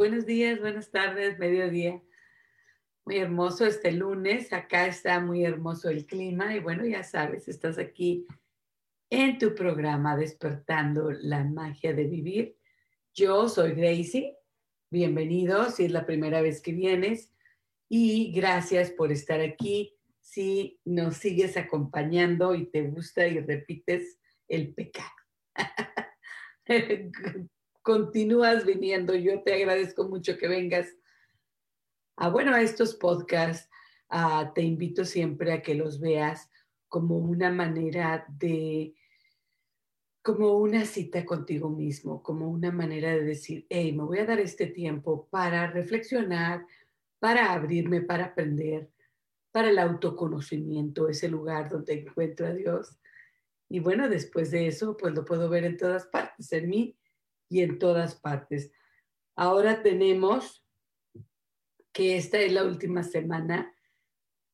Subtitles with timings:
[0.00, 2.02] Buenos días, buenas tardes, mediodía.
[3.04, 4.50] Muy hermoso este lunes.
[4.50, 8.26] Acá está muy hermoso el clima y bueno, ya sabes, estás aquí
[9.10, 12.56] en tu programa Despertando la Magia de Vivir.
[13.12, 14.38] Yo soy Gracie.
[14.90, 17.34] Bienvenido si es la primera vez que vienes
[17.86, 19.98] y gracias por estar aquí.
[20.22, 25.12] Si nos sigues acompañando y te gusta y repites el pecado.
[27.82, 29.14] continúas viniendo.
[29.14, 30.88] Yo te agradezco mucho que vengas
[32.16, 33.68] a, bueno, a estos podcasts.
[34.54, 36.50] te invito siempre a que los veas
[36.88, 38.94] como una manera de,
[40.22, 44.40] como una cita contigo mismo, como una manera de decir, hey, me voy a dar
[44.40, 46.66] este tiempo para reflexionar,
[47.18, 48.90] para abrirme, para aprender,
[49.52, 52.98] para el autoconocimiento, ese lugar donde encuentro a Dios.
[53.68, 56.99] Y bueno, después de eso, pues lo puedo ver en todas partes, en mí
[57.50, 58.72] y en todas partes.
[59.36, 60.64] Ahora tenemos
[61.92, 63.74] que esta es la última semana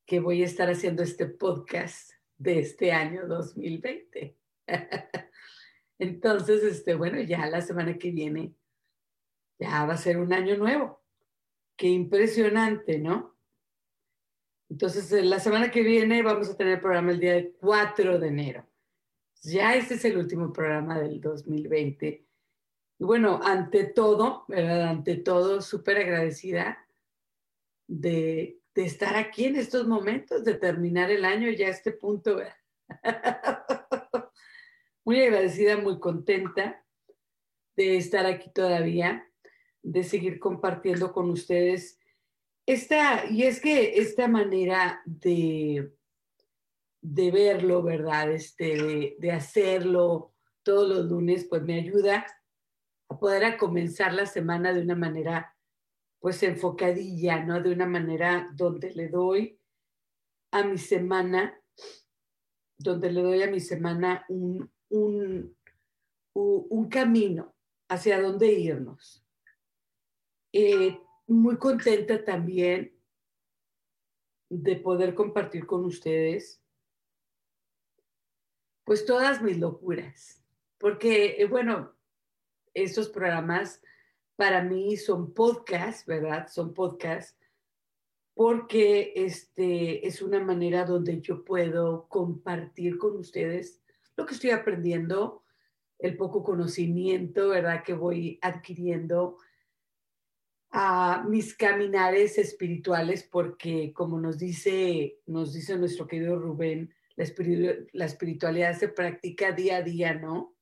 [0.07, 4.37] que voy a estar haciendo este podcast de este año 2020.
[5.99, 8.55] Entonces, este, bueno, ya la semana que viene
[9.59, 11.03] ya va a ser un año nuevo.
[11.77, 13.37] Qué impresionante, ¿no?
[14.69, 18.67] Entonces, la semana que viene vamos a tener el programa el día 4 de enero.
[19.43, 22.26] Ya este es el último programa del 2020 y
[22.99, 24.89] bueno, ante todo, ¿verdad?
[24.89, 26.87] Ante todo, súper agradecida
[27.87, 32.39] de, estar aquí en estos momentos, de terminar el año ya a este punto.
[35.05, 36.85] muy agradecida, muy contenta
[37.77, 39.31] de estar aquí todavía,
[39.83, 41.99] de seguir compartiendo con ustedes
[42.67, 45.93] esta, y es que esta manera de,
[47.01, 48.33] de verlo, ¿verdad?
[48.33, 50.35] Este, de, de hacerlo
[50.65, 52.27] todos los lunes, pues me ayuda
[53.09, 55.57] a poder comenzar la semana de una manera
[56.19, 57.63] pues enfocadilla, ¿no?
[57.63, 59.61] De una manera donde le doy
[60.51, 61.61] a mi semana,
[62.79, 65.57] donde le doy a mi semana un, un,
[66.35, 67.55] un camino
[67.89, 69.25] hacia dónde irnos.
[70.53, 72.97] Eh, muy contenta también
[74.49, 76.63] de poder compartir con ustedes
[78.85, 80.45] pues todas mis locuras,
[80.79, 81.96] porque eh, bueno,
[82.83, 83.81] estos programas
[84.37, 86.47] para mí son podcasts, ¿verdad?
[86.49, 87.37] Son podcasts
[88.35, 93.81] porque este, es una manera donde yo puedo compartir con ustedes
[94.15, 95.43] lo que estoy aprendiendo,
[95.99, 97.83] el poco conocimiento, ¿verdad?
[97.83, 99.39] Que voy adquiriendo
[100.71, 107.25] a mis caminares espirituales, porque como nos dice, nos dice nuestro querido Rubén, la,
[107.93, 110.56] la espiritualidad se practica día a día, ¿no?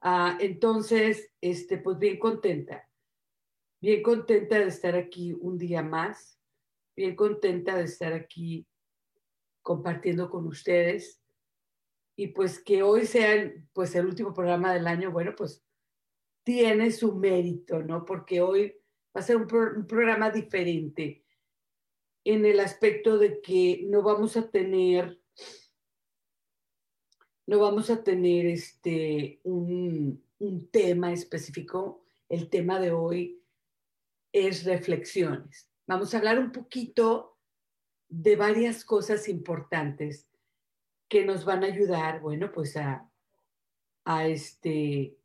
[0.00, 2.88] Ah, entonces, este, pues bien contenta,
[3.80, 6.38] bien contenta de estar aquí un día más,
[6.94, 8.66] bien contenta de estar aquí
[9.62, 11.20] compartiendo con ustedes.
[12.16, 15.64] Y pues que hoy sea pues el último programa del año, bueno, pues
[16.44, 18.04] tiene su mérito, ¿no?
[18.04, 18.74] Porque hoy
[19.16, 21.24] va a ser un programa diferente
[22.24, 25.17] en el aspecto de que no vamos a tener
[27.48, 30.22] no vamos a tener este, un,
[30.70, 32.04] tema específico.
[32.28, 33.42] El tema de hoy
[34.32, 35.66] es reflexiones.
[35.86, 37.38] Vamos a hablar un poquito
[38.10, 40.28] de varias cosas importantes
[41.08, 43.10] que nos van a ayudar, bueno, pues a,
[44.04, 45.16] a este,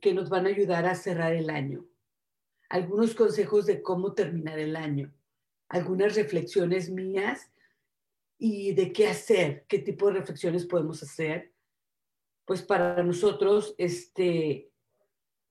[0.00, 1.84] que nos van a ayudar a cerrar el año.
[2.68, 5.12] Algunos consejos de cómo terminar el año.
[5.68, 7.50] Algunas reflexiones mías
[8.38, 11.52] y de qué hacer, qué tipo de reflexiones podemos hacer,
[12.44, 14.70] pues para nosotros este,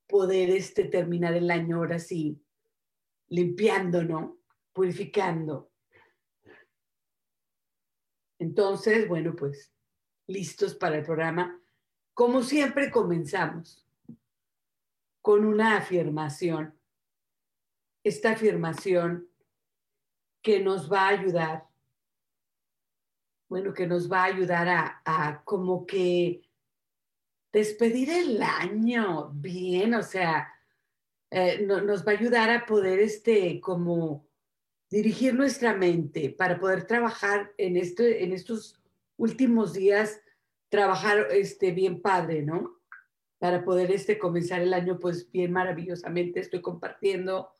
[0.08, 2.40] poder este, terminar el año ahora sí
[3.30, 4.38] limpiando, ¿no?
[4.74, 5.72] purificando.
[8.40, 9.72] Entonces, bueno, pues
[10.28, 11.62] listos para el programa.
[12.14, 13.88] Como siempre comenzamos
[15.22, 16.78] con una afirmación.
[18.04, 19.30] Esta afirmación
[20.42, 21.68] que nos va a ayudar,
[23.54, 24.68] bueno, que nos va a ayudar
[25.06, 26.42] a, como que
[27.52, 30.52] despedir el año bien, o sea,
[31.30, 34.28] eh, nos va a ayudar a poder, este, como
[34.90, 38.82] dirigir nuestra mente para poder trabajar en, este, en estos
[39.18, 40.20] últimos días,
[40.70, 42.82] trabajar este, bien padre, ¿no?
[43.38, 46.40] Para poder este, comenzar el año pues bien maravillosamente.
[46.40, 47.52] Estoy compartiendo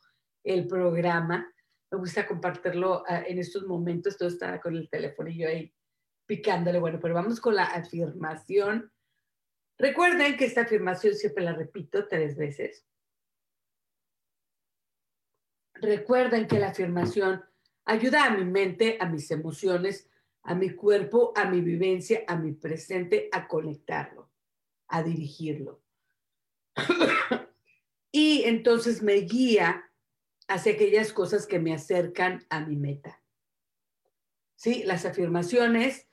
[0.42, 1.48] el programa.
[1.92, 4.18] Me gusta compartirlo ah, en estos momentos.
[4.18, 4.90] Todo está con el
[5.36, 5.72] yo ahí
[6.26, 6.78] picándole.
[6.78, 8.92] Bueno, pero vamos con la afirmación.
[9.78, 12.86] Recuerden que esta afirmación siempre la repito tres veces.
[15.74, 17.44] Recuerden que la afirmación
[17.84, 20.08] ayuda a mi mente, a mis emociones,
[20.42, 24.30] a mi cuerpo, a mi vivencia, a mi presente, a conectarlo,
[24.88, 25.82] a dirigirlo.
[28.12, 29.90] y entonces me guía
[30.48, 33.22] hacia aquellas cosas que me acercan a mi meta.
[34.56, 34.82] ¿Sí?
[34.84, 36.06] Las afirmaciones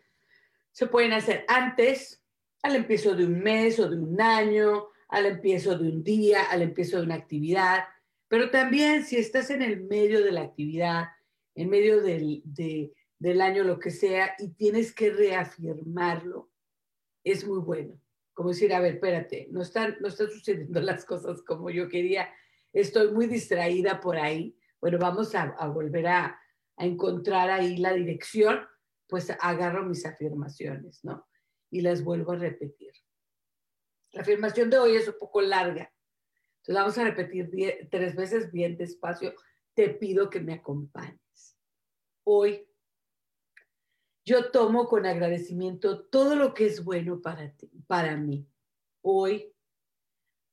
[0.71, 2.23] se pueden hacer antes,
[2.63, 6.61] al empiezo de un mes o de un año, al empiezo de un día, al
[6.61, 7.83] empiezo de una actividad,
[8.27, 11.09] pero también si estás en el medio de la actividad,
[11.53, 16.49] en medio del, de, del año, lo que sea, y tienes que reafirmarlo,
[17.25, 17.99] es muy bueno.
[18.33, 22.29] Como decir, a ver, espérate, no están, no están sucediendo las cosas como yo quería,
[22.71, 24.57] estoy muy distraída por ahí.
[24.79, 26.39] Bueno, vamos a, volver a,
[26.77, 28.61] a encontrar ahí la dirección,
[29.11, 31.27] pues agarro mis afirmaciones, ¿no?
[31.69, 32.93] Y las vuelvo a repetir.
[34.13, 35.93] La afirmación de hoy es un poco larga,
[36.61, 39.33] entonces vamos a repetir tres veces bien despacio.
[39.73, 41.57] Te pido que me acompañes.
[42.23, 42.69] Hoy
[44.23, 48.47] yo tomo con agradecimiento todo lo que es bueno para ti, para mí.
[49.01, 49.53] Hoy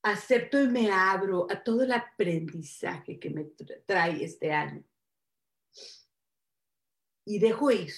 [0.02, 3.44] acepto y me abro a todo el aprendizaje que me
[3.86, 4.82] trae este año.
[7.24, 7.92] Y dejo ir,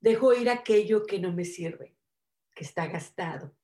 [0.00, 1.96] dejo ir aquello que no me sirve,
[2.54, 3.54] que está gastado,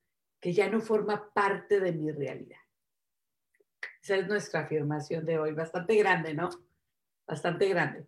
[0.40, 2.58] que ya no forma parte de mi realidad.
[4.02, 6.50] Esa es nuestra afirmación de hoy, bastante grande, ¿no?
[7.26, 8.06] Bastante grande.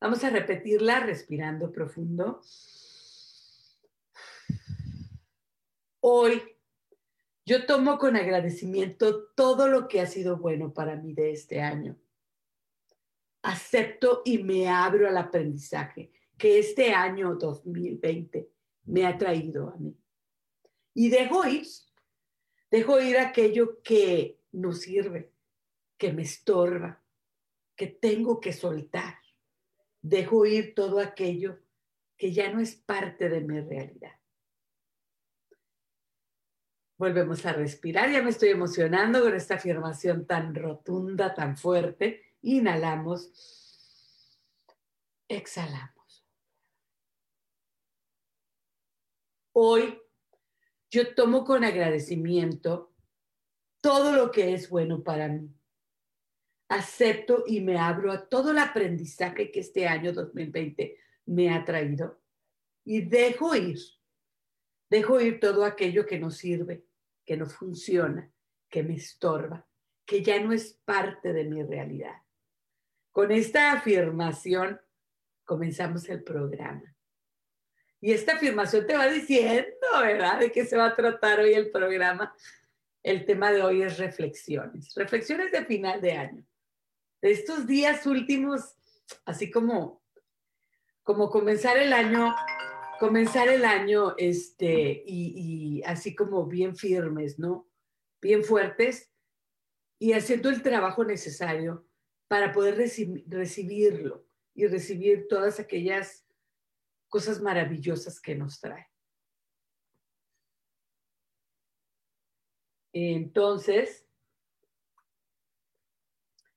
[0.00, 2.42] Vamos a repetirla respirando profundo.
[6.00, 6.42] Hoy
[7.44, 11.98] yo tomo con agradecimiento todo lo que ha sido bueno para mí de este año.
[13.42, 18.50] Acepto y me abro al aprendizaje que este año 2020
[18.86, 19.94] me ha traído a mí.
[20.94, 21.66] Y dejo ir,
[22.70, 25.32] dejo ir aquello que no sirve,
[25.98, 27.04] que me estorba,
[27.76, 29.20] que tengo que soltar
[30.02, 31.58] dejo ir todo aquello
[32.16, 34.12] que ya no es parte de mi realidad.
[36.98, 42.34] Volvemos a respirar, ya me estoy emocionando con esta afirmación tan rotunda, tan fuerte.
[42.42, 43.30] Inhalamos,
[45.28, 45.99] exhalamos.
[49.62, 50.00] Hoy
[50.90, 52.94] yo tomo con agradecimiento
[53.82, 55.54] todo lo que es bueno para mí
[56.70, 62.22] acepto y me abro a todo el aprendizaje que este año 2020 me ha traído
[62.86, 63.78] y dejo ir,
[64.88, 66.86] dejo ir todo aquello que no sirve,
[67.26, 68.32] que no funciona,
[68.70, 69.68] que me estorba,
[70.06, 72.16] que ya no es parte de mi realidad.
[73.12, 74.80] Con esta afirmación
[75.44, 76.96] comenzamos el programa.
[78.00, 81.70] Y esta afirmación te va diciendo, ¿verdad?, de qué se va a tratar hoy el
[81.70, 82.34] programa.
[83.02, 86.46] El tema de hoy es reflexiones, reflexiones de final de año
[87.22, 88.76] de estos días últimos,
[89.24, 90.02] así como,
[91.02, 92.34] como comenzar el año,
[92.98, 97.68] comenzar el año, este, y, así como bien firmes, ¿no?
[98.20, 99.10] Bien fuertes
[99.98, 101.86] y haciendo el trabajo necesario
[102.28, 102.76] para poder
[103.26, 106.26] recibirlo y recibir todas aquellas
[107.10, 108.88] cosas maravillosas que nos trae.
[112.92, 114.06] Entonces,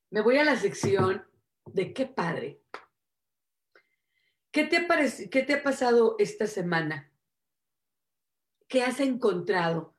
[0.10, 1.28] me voy a la sección
[1.66, 2.62] de qué padre.
[4.52, 4.88] ¿Qué te, ha
[5.32, 7.12] ¿Qué te ha pasado esta semana?
[8.68, 9.96] ¿Qué has encontrado?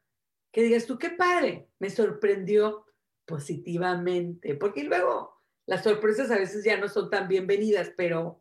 [0.53, 2.87] Que digas tú, qué padre, me sorprendió
[3.25, 8.39] positivamente, porque luego las sorpresas a veces ya no son tan bienvenidas, pero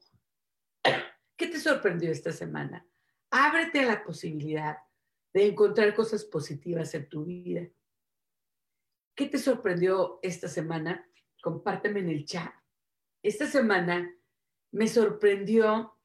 [1.37, 2.87] ¿qué te sorprendió esta semana?
[3.29, 4.77] Ábrete a la posibilidad
[5.33, 7.67] de encontrar cosas positivas en tu vida.
[9.15, 11.07] ¿Qué te sorprendió esta semana?
[11.41, 12.53] compárteme en el chat
[13.23, 14.13] esta semana
[14.71, 15.97] me sorprendió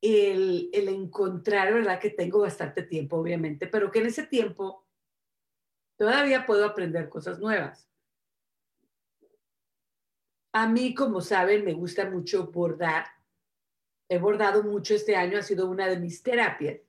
[0.00, 1.98] el, el, encontrar, ¿verdad?
[1.98, 4.86] Que tengo bastante tiempo, obviamente, pero que en ese tiempo
[5.96, 7.90] todavía puedo aprender cosas nuevas.
[10.52, 13.06] A mí, como saben, me gusta mucho bordar.
[14.08, 16.80] He bordado mucho este año, ha sido una de mis terapias.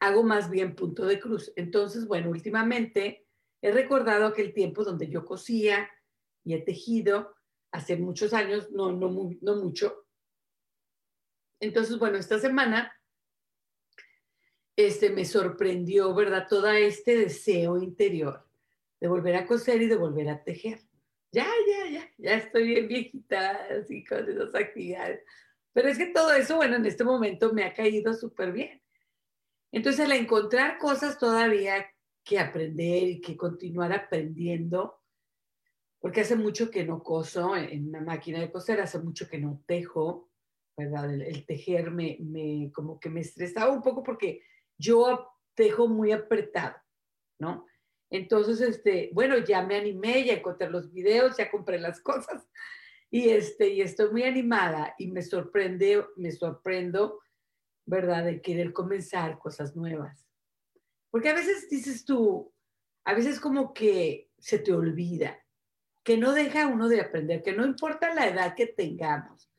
[0.00, 1.52] Hago más bien punto de cruz.
[1.56, 3.26] Entonces, bueno, últimamente
[3.62, 5.88] he recordado aquel tiempo donde yo cosía
[6.44, 7.34] y he tejido
[7.72, 10.06] hace muchos años, no, no, mucho.
[11.58, 12.92] Entonces, bueno, esta semana
[14.76, 16.46] este, me sorprendió, ¿verdad?
[16.48, 18.46] Todo este deseo interior
[19.00, 20.80] de volver a coser y de volver a tejer.
[21.32, 25.22] Ya, ya, ya, ya estoy bien viejita, así con esas actividades.
[25.72, 28.80] Pero es que todo eso, bueno, en este momento me ha caído súper bien.
[29.72, 31.86] Entonces, al encontrar cosas todavía
[32.24, 35.02] que aprender y que continuar aprendiendo,
[36.00, 39.62] porque hace mucho que no coso en una máquina de coser, hace mucho que no
[39.66, 40.30] tejo,
[40.76, 41.12] ¿verdad?
[41.12, 44.42] El, tejer me, me, como que me estresaba un poco porque
[44.78, 46.76] yo tejo muy apretado,
[47.38, 47.66] ¿no?
[48.10, 52.46] Entonces, este, bueno, ya me animé, ya encontré los videos, ya compré las cosas
[53.10, 57.20] y, este, y estoy muy animada y me sorprende, me sorprendo,
[57.86, 58.24] ¿verdad?
[58.24, 60.26] De querer comenzar cosas nuevas.
[61.10, 62.52] Porque a veces dices tú,
[63.04, 65.38] a veces como que se te olvida,
[66.02, 69.50] que no deja uno de aprender, que no importa la edad que tengamos,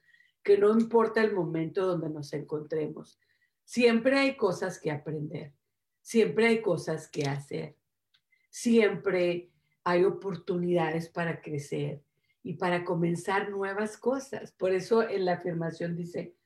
[0.43, 3.19] que no importa el momento donde nos encontremos,
[3.63, 5.53] siempre hay cosas que aprender,
[6.01, 7.77] siempre hay cosas que hacer,
[8.55, 9.51] siempre
[9.83, 12.01] hay oportunidades para crecer
[12.41, 14.53] y para comenzar nuevas cosas.
[14.53, 16.37] Por eso en la afirmación dice,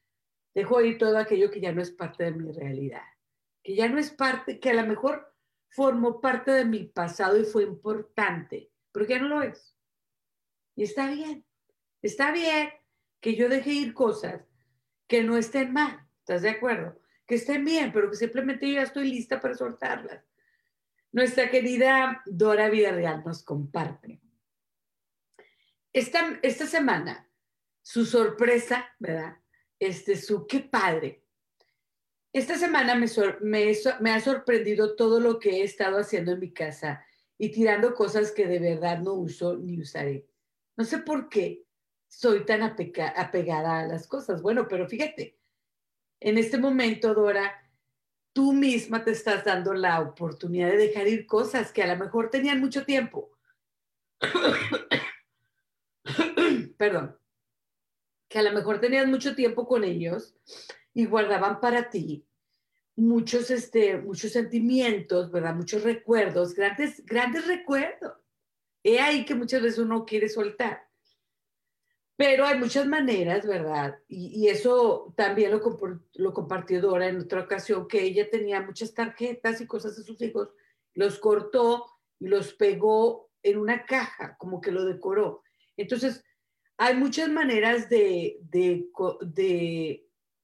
[0.55, 3.03] dejo ir todo aquello que ya no es parte de mi realidad,
[3.61, 5.31] que ya no es parte, que a lo mejor
[5.69, 9.77] formó parte de mi pasado y fue importante, pero ya no lo es.
[10.75, 11.45] Y está bien,
[12.01, 12.71] está bien
[13.19, 14.41] que yo deje ir cosas
[15.07, 16.99] que no estén mal, ¿estás de acuerdo?
[17.27, 20.25] Que estén bien, pero que simplemente yo ya estoy lista para soltarlas.
[21.11, 24.21] Nuestra querida Dora Villarreal nos comparte.
[25.91, 27.29] Esta, esta semana,
[27.81, 29.37] su sorpresa, ¿verdad?
[29.79, 31.23] Este, su qué padre.
[32.31, 33.07] Esta semana me,
[33.41, 37.03] me, me ha sorprendido todo lo que he estado haciendo en mi casa
[37.39, 40.27] y tirando cosas que de verdad no uso ni usaré.
[40.77, 41.65] No sé por qué,
[42.07, 44.41] soy tan apegada a las cosas.
[44.43, 45.39] Bueno, pero fíjate,
[46.19, 47.51] en este momento, Dora,
[48.33, 52.29] tú misma te estás dando la oportunidad de dejar ir cosas que a lo mejor
[52.29, 53.31] tenían mucho tiempo.
[56.77, 57.17] Perdón.
[58.27, 60.35] Que a lo mejor tenías mucho tiempo con ellos
[60.93, 62.29] y guardaban para ti
[62.99, 65.55] muchos, este, muchos sentimientos, ¿verdad?
[65.55, 68.13] Muchos recuerdos, grandes, grandes recuerdos.
[68.83, 70.88] He ahí que muchas veces uno quiere soltar.
[72.19, 73.97] Pero hay muchas maneras, ¿verdad?
[74.09, 75.61] Y, eso también lo,
[76.15, 80.21] lo compartió Dora en otra ocasión, que ella tenía muchas tarjetas y cosas de sus
[80.21, 80.49] hijos,
[80.95, 81.85] los cortó
[82.19, 85.43] y los pegó en una caja, como que lo decoró.
[85.77, 86.25] Entonces,
[86.75, 88.89] hay muchas maneras de, de,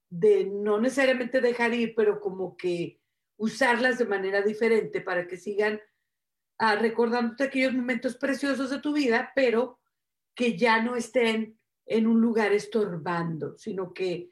[0.08, 3.02] de, no necesariamente dejar ir, pero como que
[3.36, 5.78] usarlas de manera diferente para que sigan
[6.56, 9.78] ah, recordándote aquellos momentos preciosos de tu vida, pero
[10.34, 11.55] que ya no estén
[11.86, 14.30] en un lugar estorbando, sino que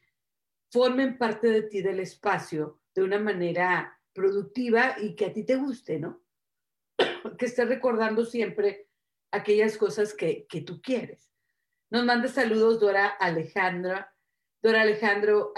[0.71, 5.57] formen parte de ti del espacio de una manera productiva y que a ti te
[5.57, 6.23] guste, ¿no?
[7.39, 8.89] que estés recordando siempre
[9.31, 11.33] aquellas cosas que, que tú quieres.
[11.91, 14.15] Nos manda saludos Dora Alejandra.
[14.63, 15.53] Dora Alejandro,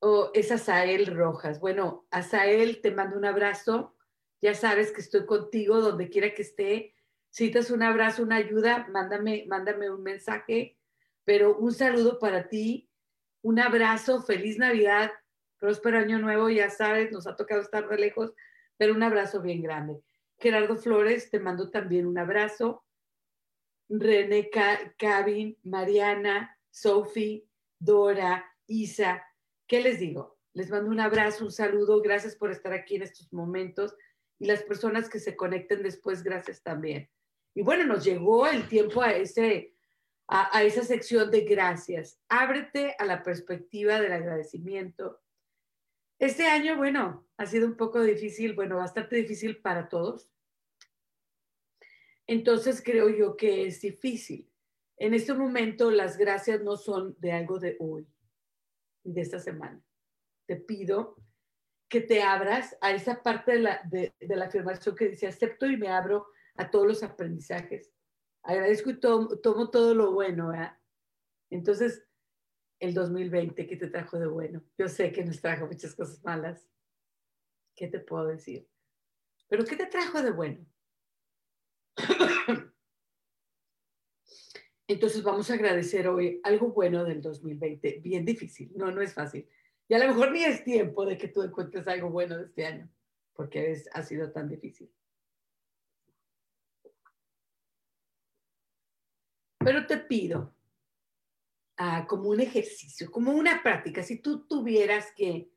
[0.00, 1.60] o es Asael Rojas.
[1.60, 3.96] Bueno, Asael, te mando un abrazo.
[4.40, 6.94] Ya sabes que estoy contigo donde quiera que esté
[7.34, 10.78] necesitas un abrazo, una ayuda, mándame, mándame un mensaje,
[11.24, 12.88] pero un saludo para ti,
[13.42, 15.10] un abrazo, feliz Navidad,
[15.58, 18.32] próspero año nuevo, ya sabes, nos ha tocado estar de lejos,
[18.76, 20.00] pero un abrazo bien grande.
[20.38, 22.84] Gerardo Flores, te mando también un abrazo.
[23.88, 24.48] René
[24.96, 27.48] Cabin, Mariana, Sophie,
[27.80, 29.24] Dora, Isa,
[29.66, 30.38] ¿qué les digo?
[30.52, 33.96] Les mando un abrazo, un saludo, gracias por estar aquí en estos momentos
[34.38, 37.10] y las personas que se conecten después, gracias también.
[37.54, 39.72] Y bueno, nos llegó el tiempo a, ese,
[40.26, 42.20] a, esa sección de gracias.
[42.28, 45.20] Ábrete a la perspectiva del agradecimiento.
[46.18, 50.28] Este año, bueno, ha sido un poco difícil, bueno, bastante difícil para todos.
[52.26, 54.50] Entonces creo yo que es difícil.
[54.96, 58.08] En este momento las gracias no son de algo de hoy,
[59.04, 59.80] de esta semana.
[60.46, 61.16] Te pido
[61.88, 65.76] que te abras a esa parte de la, de la afirmación que dice, acepto y
[65.76, 67.92] me abro a todos los aprendizajes,
[68.42, 70.52] agradezco y tomo, todo lo bueno.
[71.50, 72.06] Entonces,
[72.78, 74.62] el 2020, ¿qué te trajo de bueno?
[74.76, 76.68] Yo sé que nos trajo muchas cosas malas.
[77.74, 78.68] ¿Qué te puedo decir?
[79.48, 80.66] Pero ¿qué te trajo de bueno?
[84.86, 88.00] Entonces vamos a agradecer hoy algo bueno del 2020.
[88.00, 89.48] Bien difícil, no, no es fácil.
[89.88, 92.66] Y a lo mejor ni es tiempo de que tú encuentres algo bueno de este
[92.66, 92.90] año,
[93.34, 94.92] porque es, ha sido tan difícil.
[99.64, 100.54] Pero te pido,
[101.78, 105.50] ah, como un ejercicio, como una práctica, si tú tuvieras que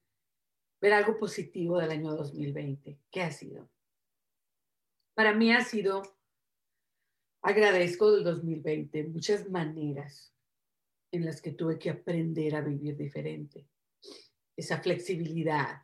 [0.80, 3.70] ver algo positivo del año 2020, ¿qué ha sido?
[5.14, 6.04] Para mí ha sido,
[7.42, 10.34] agradezco del 2020, muchas maneras
[11.12, 13.68] en las que tuve que aprender a vivir diferente.
[14.56, 15.82] Esa flexibilidad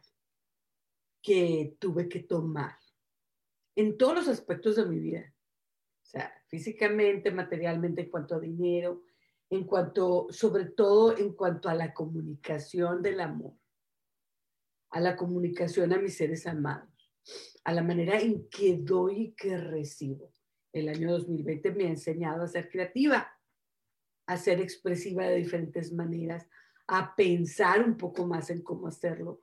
[1.21, 2.77] que tuve que tomar
[3.75, 5.32] en todos los aspectos de mi vida.
[6.13, 9.03] Sea, físicamente, materialmente, en cuanto a dinero,
[9.49, 13.53] en cuanto, sobre todo en cuanto a la comunicación del amor
[14.93, 17.11] a la comunicación a mis seres amados,
[17.63, 20.31] a la manera en que doy y que recibo.
[20.71, 23.27] El año 2020 me ha enseñado a ser creativa,
[24.27, 26.47] a ser expresiva de diferentes maneras,
[26.87, 29.41] a pensar un poco más en cómo hacerlo.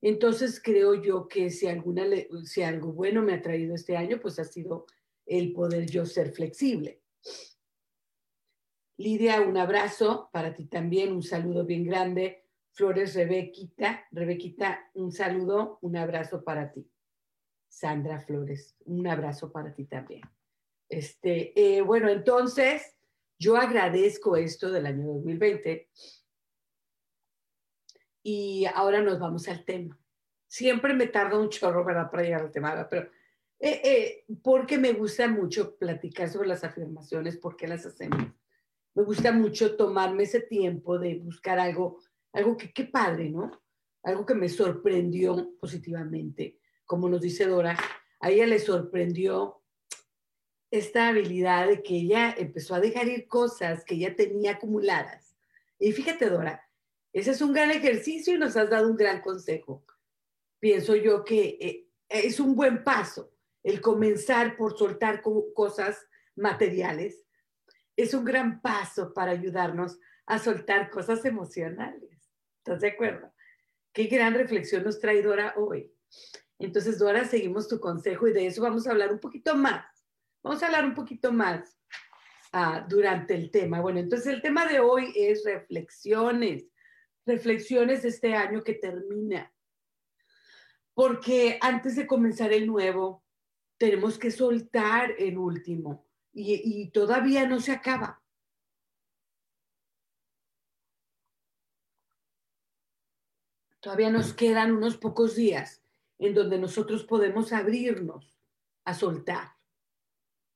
[0.00, 2.04] Entonces creo yo que si, alguna,
[2.44, 4.86] si algo bueno me ha traído este año, pues ha sido
[5.28, 7.02] el poder yo ser flexible.
[8.96, 12.44] Lidia, un abrazo para ti también, un saludo bien grande.
[12.72, 14.06] Flores Rebequita.
[14.10, 16.90] Rebequita, un saludo, un abrazo para ti.
[17.68, 20.22] Sandra Flores, un abrazo para ti también.
[20.88, 22.96] Este, eh, bueno, entonces,
[23.38, 25.88] yo agradezco esto del año 2020
[28.22, 29.98] y ahora nos vamos al tema.
[30.48, 33.10] Siempre me tarda un chorro, ¿verdad?, para llegar al tema, pero
[33.60, 38.32] eh, eh, porque me gusta mucho platicar sobre las afirmaciones, por qué las hacemos.
[38.94, 41.98] Me gusta mucho tomarme ese tiempo de buscar algo
[42.32, 43.50] algo que qué padre, ¿no?
[44.02, 46.58] Algo que me sorprendió positivamente.
[46.84, 47.76] Como nos dice Dora,
[48.20, 49.62] a ella le sorprendió
[50.70, 55.36] esta habilidad de que ella empezó a dejar ir cosas que ya tenía acumuladas.
[55.78, 56.62] Y fíjate, Dora,
[57.12, 59.84] ese es un gran ejercicio y nos has dado un gran consejo.
[60.60, 63.32] Pienso yo que eh, es un buen paso
[63.68, 65.20] el comenzar por soltar
[65.54, 67.26] cosas materiales.
[67.96, 72.32] Es un gran paso para ayudarnos a soltar cosas emocionales.
[72.56, 73.30] ¿Estás de acuerdo?
[73.92, 75.92] Qué gran reflexión nos trae Dora hoy.
[76.58, 79.84] Entonces, Dora, seguimos tu consejo y de eso vamos a hablar un poquito más.
[80.42, 81.78] Vamos a hablar un poquito más
[82.54, 83.82] ah, durante el tema.
[83.82, 86.64] Bueno, entonces el tema de hoy es reflexiones,
[87.26, 89.52] reflexiones de este año que termina.
[90.94, 93.27] Porque antes de comenzar el nuevo,
[93.78, 98.22] tenemos que soltar el último y todavía no se acaba.
[103.80, 105.82] Todavía nos quedan unos pocos días
[106.18, 108.36] en donde nosotros podemos abrirnos
[108.84, 109.56] a soltar.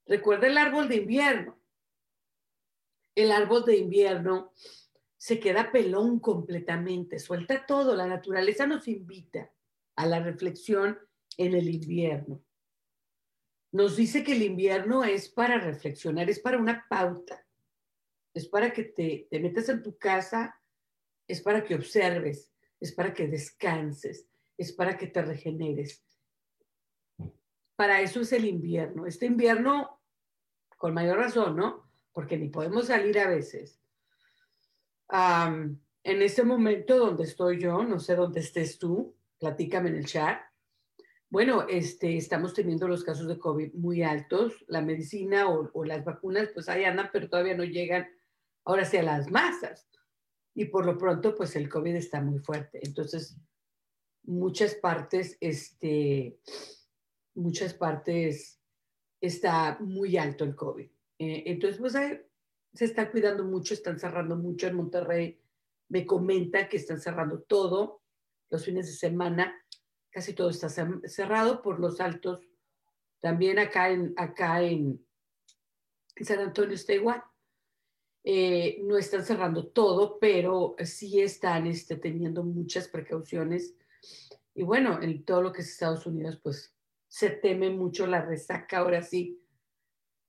[0.06, 1.58] Recuerda el árbol de invierno.
[3.14, 4.52] El árbol de invierno
[5.16, 7.94] se queda pelón completamente, suelta todo.
[7.94, 9.52] La naturaleza nos invita
[9.94, 10.98] a la reflexión
[11.36, 12.42] en el invierno.
[13.72, 17.46] Nos dice que el invierno es para reflexionar, es para una pauta,
[18.34, 20.60] es para que te, metas en tu casa,
[21.26, 26.04] es para que observes, es para que descanses, es para que te regeneres.
[27.74, 29.06] Para eso es el invierno.
[29.06, 30.02] Este invierno,
[30.76, 31.90] con mayor razón, ¿no?
[32.12, 33.80] Porque ni podemos salir a veces.
[35.10, 35.80] en
[36.22, 40.51] este momento donde estoy yo, no sé dónde estés tú, platícame en el chat.
[41.32, 44.66] Bueno, este, estamos teniendo los casos de COVID muy altos.
[44.68, 48.06] La medicina o, las vacunas, pues ahí andan, pero todavía no llegan
[48.66, 49.88] ahora sí a las masas
[50.54, 52.80] y por lo pronto, pues el COVID está muy fuerte.
[52.82, 53.34] Entonces,
[54.24, 56.38] muchas partes, este,
[57.34, 58.60] muchas partes
[59.18, 60.90] está muy alto el COVID.
[61.18, 65.40] Eh, entonces, pues se está cuidando mucho, están cerrando mucho en Monterrey.
[65.88, 68.02] Me comenta que están cerrando todo
[68.50, 69.58] los fines de semana.
[70.12, 72.46] Casi todo está cerrado por los altos.
[73.20, 75.04] También acá en, acá en,
[76.20, 77.24] San Antonio está igual.
[78.22, 83.74] Eh, no están cerrando todo, pero sí están este, teniendo muchas precauciones.
[84.54, 86.76] Y bueno, en todo lo que es Estados Unidos, pues
[87.08, 89.42] se teme mucho la resaca ahora sí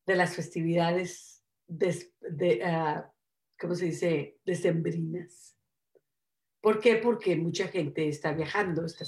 [0.05, 3.11] de las festividades de, ah,
[3.59, 5.57] ¿cómo se dice?, decembrinas.
[6.61, 6.95] ¿Por qué?
[6.95, 9.05] Porque mucha gente está viajando, está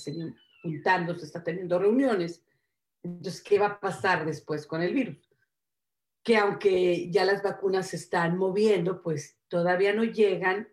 [0.65, 2.43] juntándose, está teniendo reuniones.
[3.03, 5.25] Entonces, ¿qué va a pasar después con el virus?
[6.25, 10.67] que aunque ya las vacunas se están moviendo, pues todavía no llegan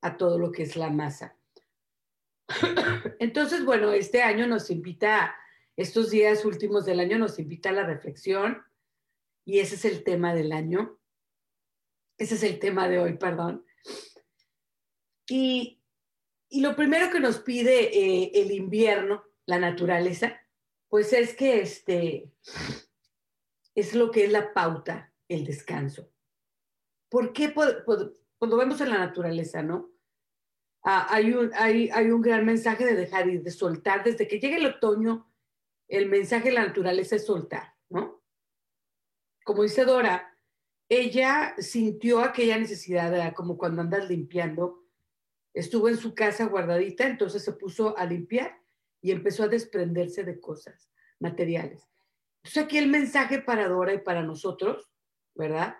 [0.00, 1.36] a todo lo que es la masa.
[3.18, 5.36] Entonces, bueno, este año nos invita,
[5.76, 8.62] estos días últimos del año nos invita a la reflexión
[9.44, 10.98] y ese es el tema del año.
[12.16, 13.66] Ese es el tema de hoy, perdón.
[15.28, 15.79] Y,
[16.50, 20.40] lo primero que nos pide eh, el invierno, la naturaleza,
[20.88, 22.32] pues es que este
[23.74, 26.12] es lo que es la pauta, el descanso.
[27.08, 29.90] ¿Por qué cuando vemos en la naturaleza, no?
[30.82, 34.02] Ah, hay, un, hay, hay un gran mensaje de dejar ir, de soltar.
[34.02, 35.30] Desde que llega el otoño,
[35.88, 38.22] el mensaje de la naturaleza es soltar, ¿no?
[39.44, 40.36] Como dice Dora,
[40.88, 44.79] ella sintió aquella necesidad, como cuando andas limpiando,
[45.54, 48.60] estuvo en su casa guardadita, entonces se puso a limpiar
[49.00, 51.88] y empezó a desprenderse de cosas materiales.
[52.42, 54.90] Entonces aquí el mensaje para Dora y para nosotros,
[55.34, 55.76] ¿verdad?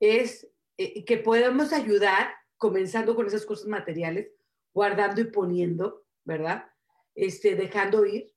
[0.00, 4.32] Es eh, que podemos ayudar comenzando con esas cosas materiales,
[4.72, 6.66] guardando y poniendo, ¿verdad?
[7.14, 8.32] Este, dejando ir,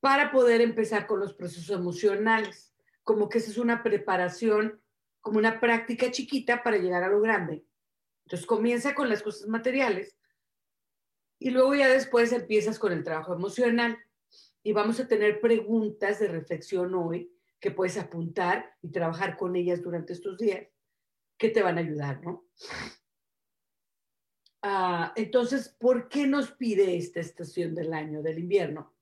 [0.00, 2.74] para poder empezar con los procesos emocionales.
[3.04, 4.80] Como que esa es una preparación,
[5.20, 7.64] como una práctica chiquita para llegar a lo grande.
[8.24, 10.16] Entonces comienza con las cosas materiales
[11.38, 13.98] y luego ya después empiezas con el trabajo emocional.
[14.62, 19.82] Y vamos a tener preguntas de reflexión hoy que puedes apuntar y trabajar con ellas
[19.82, 20.68] durante estos días
[21.36, 22.46] que te van a ayudar, ¿no?
[24.62, 28.94] Ah, entonces, ¿por qué nos pide esta estación del año, del invierno?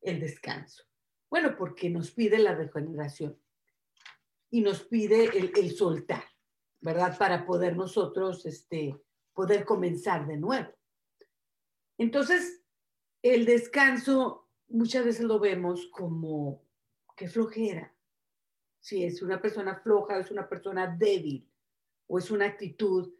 [0.00, 0.84] El descanso.
[1.28, 3.38] Bueno, porque nos pide la regeneración
[4.50, 6.24] y nos pide el, soltar,
[6.84, 7.16] ¿verdad?
[7.16, 8.94] Para poder nosotros, este,
[9.32, 10.70] poder comenzar de nuevo.
[11.96, 12.62] Entonces,
[13.22, 16.62] el descanso muchas veces lo vemos como
[17.16, 17.96] que flojera.
[18.80, 21.50] Si es una persona floja, es una persona débil
[22.06, 23.14] o es una actitud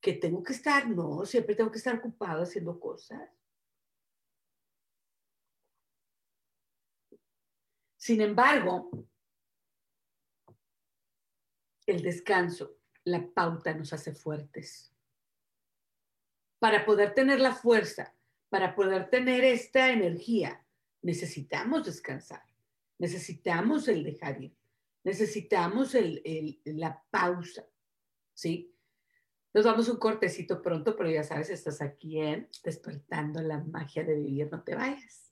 [0.00, 3.28] que tengo que estar, no, siempre tengo que estar ocupado haciendo cosas.
[7.98, 8.90] Sin embargo,
[11.86, 14.92] el descanso, la pauta nos hace fuertes.
[16.58, 18.14] Para poder tener la fuerza,
[18.48, 20.64] para poder tener esta energía,
[21.02, 22.42] necesitamos descansar,
[22.98, 24.56] necesitamos el dejar ir,
[25.02, 25.96] necesitamos
[26.64, 27.66] la pausa,
[28.34, 28.72] ¿sí?
[29.54, 34.14] Nos damos un cortecito pronto, pero ya sabes, estás aquí en Despertando la magia de
[34.14, 35.31] vivir, no te vayas.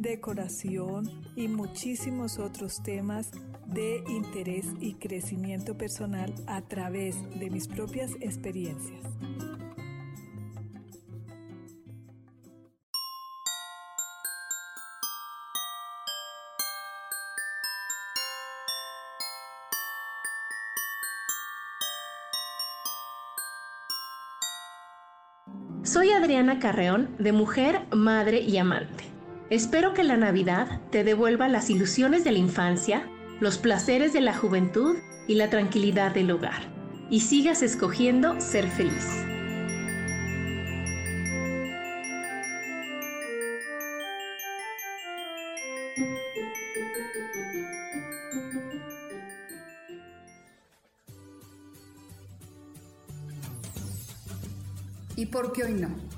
[0.00, 3.30] decoración y muchísimos otros temas
[3.66, 9.02] de interés y crecimiento personal a través de mis propias experiencias.
[25.82, 29.17] Soy Adriana Carreón, de Mujer, Madre y Amante.
[29.50, 33.08] Espero que la Navidad te devuelva las ilusiones de la infancia,
[33.40, 36.70] los placeres de la juventud y la tranquilidad del hogar,
[37.08, 39.24] y sigas escogiendo ser feliz.
[55.16, 56.17] ¿Y por qué hoy no?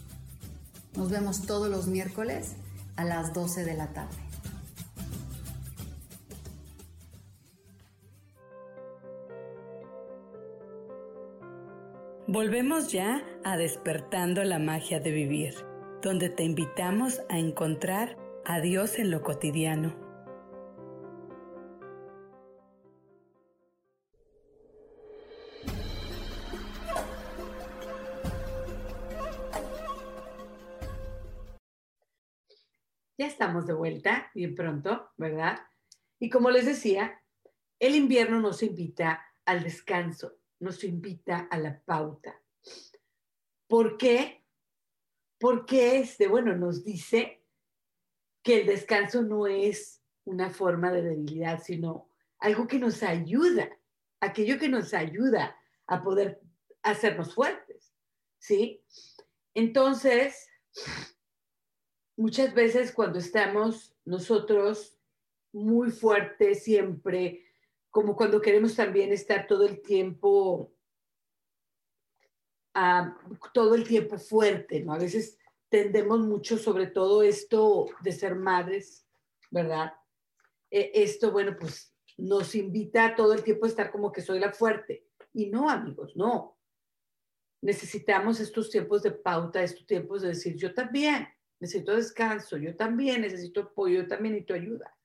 [0.95, 2.55] Nos vemos todos los miércoles
[2.95, 4.17] a las 12 de la tarde.
[12.27, 15.53] Volvemos ya a despertando la magia de vivir,
[16.01, 20.10] donde te invitamos a encontrar a Dios en lo cotidiano.
[33.31, 35.59] Estamos de vuelta, bien pronto, ¿verdad?
[36.19, 37.21] Y como les decía,
[37.79, 42.39] el invierno nos invita al descanso, nos invita a la pauta.
[43.67, 44.45] ¿Por qué?
[45.39, 47.43] Porque este, bueno, nos dice
[48.43, 53.69] que el descanso no es una forma de debilidad, sino algo que nos ayuda,
[54.19, 55.55] aquello que nos ayuda
[55.87, 56.41] a poder
[56.83, 57.93] hacernos fuertes,
[58.37, 58.83] ¿sí?
[59.53, 60.47] Entonces,
[62.17, 64.97] muchas veces cuando estamos nosotros
[65.53, 67.45] muy fuertes siempre,
[67.89, 70.73] como cuando queremos también estar todo el tiempo,
[72.73, 73.17] ah,
[73.53, 74.93] todo el tiempo fuerte, ¿no?
[74.93, 75.37] A veces
[75.69, 79.05] tendemos mucho sobre todo esto de ser madres,
[79.49, 79.93] ¿verdad?
[80.69, 84.53] E, esto, bueno, pues nos invita todo el tiempo a estar como que soy la
[84.53, 85.07] fuerte.
[85.33, 86.57] Y no, amigos, no.
[87.61, 91.27] Necesitamos estos tiempos de pauta, estos tiempos de decir, yo también,
[91.61, 94.97] necesito descanso, yo también necesito apoyo, yo también necesito ayuda.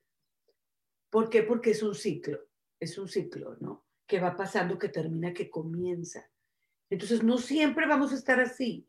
[1.11, 1.43] ¿Por qué?
[1.43, 2.41] Porque es un ciclo,
[2.81, 3.87] es un ciclo, ¿no?
[4.07, 6.29] Que va pasando, que termina, que comienza.
[6.89, 8.89] Entonces, no siempre vamos a estar así.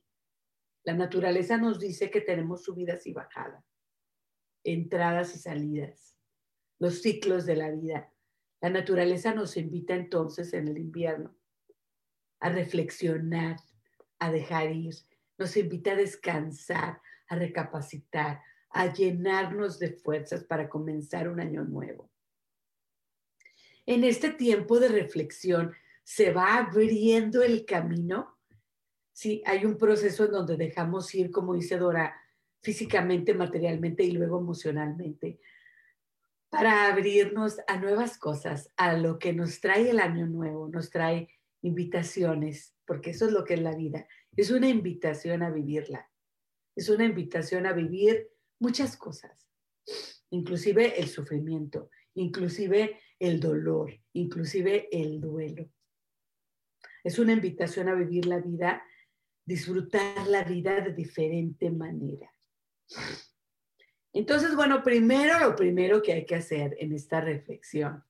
[0.84, 3.65] La naturaleza nos dice que tenemos subidas y bajadas,
[4.63, 6.17] entradas y salidas,
[6.80, 8.13] los ciclos de la vida.
[8.62, 11.36] La naturaleza nos invita entonces en el invierno
[12.39, 13.58] a reflexionar,
[14.19, 14.95] a dejar ir,
[15.38, 22.09] nos invita a descansar, a recapacitar, a llenarnos de fuerzas para comenzar un año nuevo.
[23.85, 28.37] En este tiempo de reflexión se va abriendo el camino.
[29.13, 32.15] Sí, hay un proceso en donde dejamos ir, como dice Dora,
[32.61, 35.39] físicamente, materialmente y luego emocionalmente,
[36.49, 41.29] para abrirnos a nuevas cosas, a lo que nos trae el año nuevo, nos trae
[41.61, 46.09] invitaciones, porque eso es lo que es la vida, es una invitación a vivirla
[46.77, 49.49] es una invitación a vivir muchas cosas,
[50.29, 55.71] inclusive el sufrimiento, inclusive el dolor, inclusive el duelo.
[57.03, 58.83] Es una invitación a vivir la vida,
[59.43, 62.31] disfrutar la vida de diferente manera.
[64.13, 68.03] Entonces, bueno, primero lo primero que hay que hacer en esta reflexión,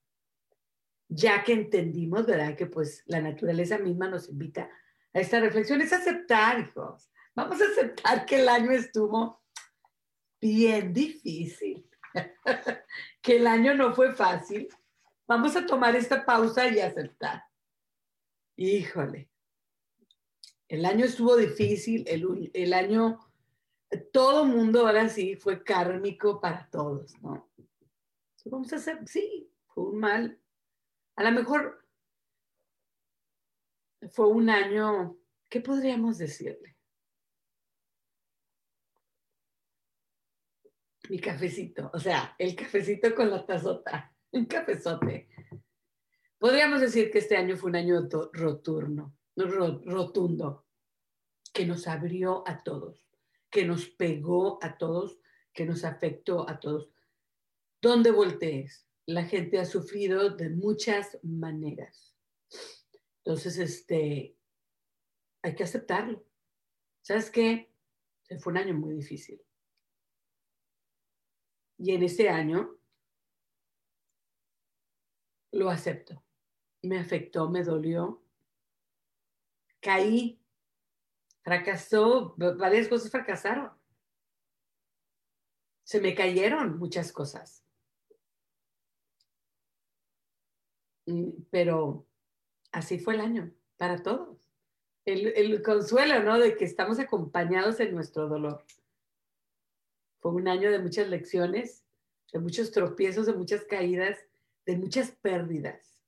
[1.07, 2.57] ya que entendimos, ¿verdad?
[2.57, 4.69] Que pues la naturaleza misma nos invita
[5.13, 9.43] a esta reflexión, es aceptar, hijos, Vamos a aceptar que el año estuvo
[10.41, 11.87] bien difícil,
[13.21, 14.67] que el año no fue fácil.
[15.27, 17.43] Vamos a tomar esta pausa y aceptar.
[18.55, 19.29] Híjole,
[20.67, 23.19] el año estuvo difícil, el, año,
[24.11, 27.47] todo mundo ahora sí fue kármico para todos, ¿no?
[28.45, 30.41] Vamos a hacer, sí, fue un mal.
[31.15, 31.85] A lo mejor
[34.09, 35.15] fue un año,
[35.49, 36.76] ¿qué podríamos decirle?
[41.09, 45.29] Mi cafecito, o sea, el cafecito con la tazota, un cafezote.
[46.37, 50.65] Podríamos decir que este año fue un año roturno, rotundo,
[51.53, 53.09] que nos abrió a todos,
[53.49, 55.19] que nos pegó a todos,
[55.53, 56.91] que nos afectó a todos.
[57.81, 58.87] ¿Dónde voltees?
[59.07, 62.15] La gente ha sufrido de muchas maneras.
[63.23, 64.37] Entonces, este,
[65.41, 66.23] hay que aceptarlo.
[67.01, 67.71] ¿Sabes qué?
[68.39, 69.41] Fue un año muy difícil.
[71.77, 72.77] Y en ese año
[75.51, 76.23] lo acepto.
[76.81, 78.23] Me afectó, me dolió.
[79.79, 80.39] Caí,
[81.41, 83.71] fracasó, varias cosas fracasaron.
[85.83, 87.63] Se me cayeron muchas cosas.
[91.05, 92.05] Mm, pero
[92.71, 94.37] así fue el año para todos.
[95.05, 96.37] El, el, consuelo, ¿no?
[96.37, 98.65] De que estamos acompañados en nuestro dolor.
[100.31, 101.83] Un año de muchas lecciones,
[102.33, 104.17] de muchos tropiezos, de muchas caídas,
[104.65, 105.99] de muchas pérdidas.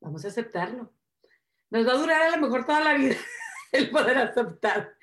[0.00, 0.92] Vamos a aceptarlo.
[1.70, 3.16] Nos va a durar a lo mejor toda la vida
[3.72, 4.96] el poder aceptar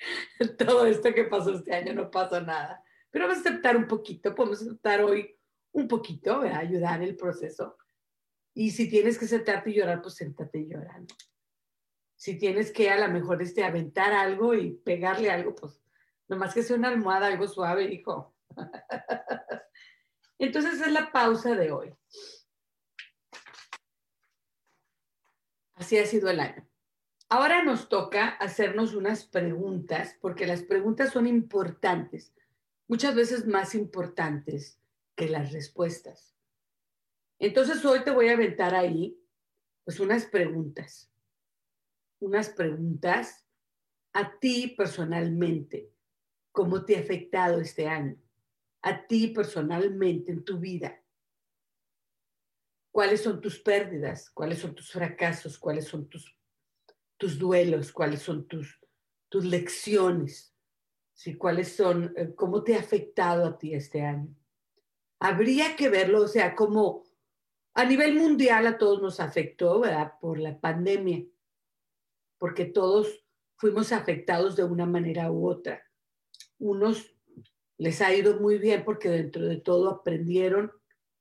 [0.57, 2.83] todo esto que pasó este año, no pasó nada.
[3.11, 5.37] Pero vamos a aceptar un poquito, podemos aceptar hoy
[5.71, 7.77] un poquito, a ayudar el proceso.
[8.53, 11.13] Y si tienes que sentarte y llorar, pues sentate y llorando.
[12.15, 15.82] Si tienes que a lo mejor este, aventar algo y pegarle algo, pues
[16.27, 18.33] Nomás que sea una almohada, algo suave, hijo.
[20.37, 21.95] Entonces es la pausa de hoy.
[25.75, 26.67] Así ha sido el año.
[27.29, 32.33] Ahora nos toca hacernos unas preguntas, porque las preguntas son importantes,
[32.87, 34.79] muchas veces más importantes
[35.15, 36.35] que las respuestas.
[37.39, 39.19] Entonces hoy te voy a aventar ahí,
[39.83, 41.11] pues unas preguntas,
[42.19, 43.45] unas preguntas
[44.13, 45.91] a ti personalmente,
[46.53, 48.15] ¿cómo te ha afectado este año?
[48.81, 51.03] A ti personalmente en tu vida.
[52.89, 54.29] ¿Cuáles son tus pérdidas?
[54.29, 55.57] ¿Cuáles son tus fracasos?
[55.57, 56.33] ¿Cuáles son tus
[57.23, 58.81] tus duelos, cuáles son tus,
[59.29, 60.53] tus lecciones,
[61.13, 61.35] ¿sí?
[61.35, 64.35] cuáles son, eh, cómo te ha afectado a ti este año.
[65.19, 67.03] Habría que verlo, o sea, como
[67.75, 70.15] a nivel mundial a todos nos afectó, ¿verdad?
[70.19, 71.23] Por la pandemia,
[72.37, 75.81] porque todos fuimos afectados de una manera u otra.
[76.63, 77.13] Unos
[77.77, 80.71] les ha ido muy bien porque dentro de todo aprendieron,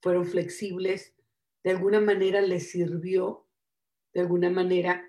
[0.00, 1.16] fueron flexibles,
[1.64, 3.48] de alguna manera les sirvió,
[4.12, 5.08] de alguna manera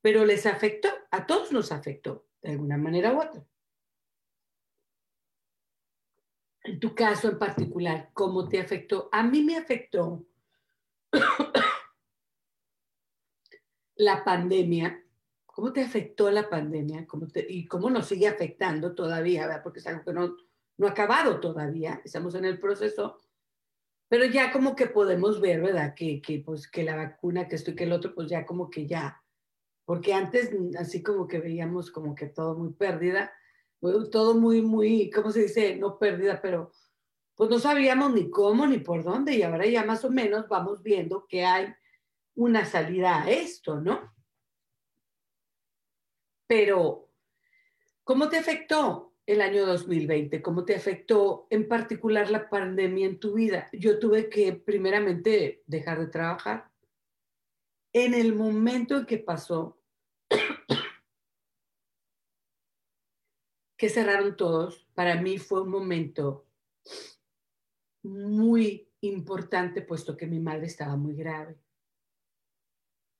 [0.00, 3.44] pero les afectó, a todos nos afectó, de alguna manera u otra.
[6.64, 9.08] En tu caso en particular, ¿cómo te afectó?
[9.12, 10.26] A mí me afectó
[13.96, 15.04] la pandemia.
[15.58, 17.04] ¿Cómo te afectó la pandemia?
[17.08, 19.60] ¿Cómo y cómo nos sigue afectando todavía?
[19.60, 20.36] Porque es algo que no,
[20.76, 23.18] no ha acabado todavía, estamos en el proceso,
[24.06, 25.94] pero ya como que podemos ver, ¿verdad?
[25.96, 28.70] Que, que, pues, que la vacuna, que esto y que el otro, pues ya como
[28.70, 29.20] que ya
[29.84, 33.32] porque antes así como que veíamos como que todo muy pérdida,
[34.12, 35.74] todo muy, muy, ¿cómo se dice?
[35.74, 36.70] No pérdida, pero
[37.34, 40.84] pues no sabíamos ni cómo ni por dónde y ahora ya más o menos vamos
[40.84, 41.74] viendo que hay
[42.36, 44.16] una salida a esto, ¿no?
[46.48, 47.10] Pero,
[48.04, 50.40] ¿cómo te afectó el año 2020?
[50.40, 53.68] ¿Cómo te afectó en particular la pandemia en tu vida?
[53.72, 56.70] Yo tuve que primeramente dejar de trabajar.
[57.92, 59.78] En el momento en que pasó,
[63.76, 66.46] que cerraron todos, para mí fue un momento
[68.02, 71.58] muy importante, puesto que mi madre estaba muy grave.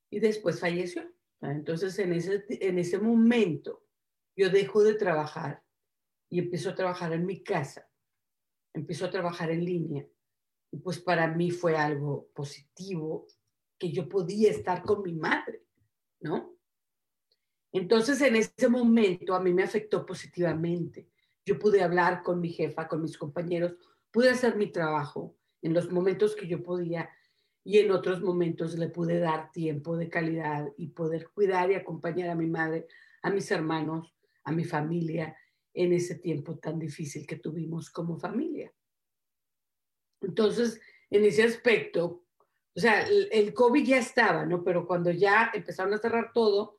[0.09, 1.18] Y después falleció.
[1.41, 3.83] Entonces, en ese, en ese momento,
[4.35, 5.63] yo dejo de trabajar
[6.29, 7.89] y empiezo a trabajar en mi casa.
[8.73, 10.07] Empiezo a trabajar en línea.
[10.71, 13.27] Y pues para mí fue algo positivo
[13.77, 15.65] que yo podía estar con mi madre,
[16.19, 16.55] ¿no?
[17.71, 21.09] Entonces, en ese momento a mí me afectó positivamente.
[21.45, 23.75] Yo pude hablar con mi jefa, con mis compañeros,
[24.11, 27.09] pude hacer mi trabajo en los momentos que yo podía
[27.63, 32.29] y en otros momentos le pude dar tiempo de calidad y poder cuidar y acompañar
[32.29, 32.87] a mi madre,
[33.21, 35.37] a mis hermanos, a mi familia
[35.73, 38.73] en ese tiempo tan difícil que tuvimos como familia.
[40.21, 42.25] Entonces, en ese aspecto,
[42.75, 44.63] o sea, el, COVID ya estaba, ¿no?
[44.63, 46.77] Pero cuando ya empezaron a cerrar todo,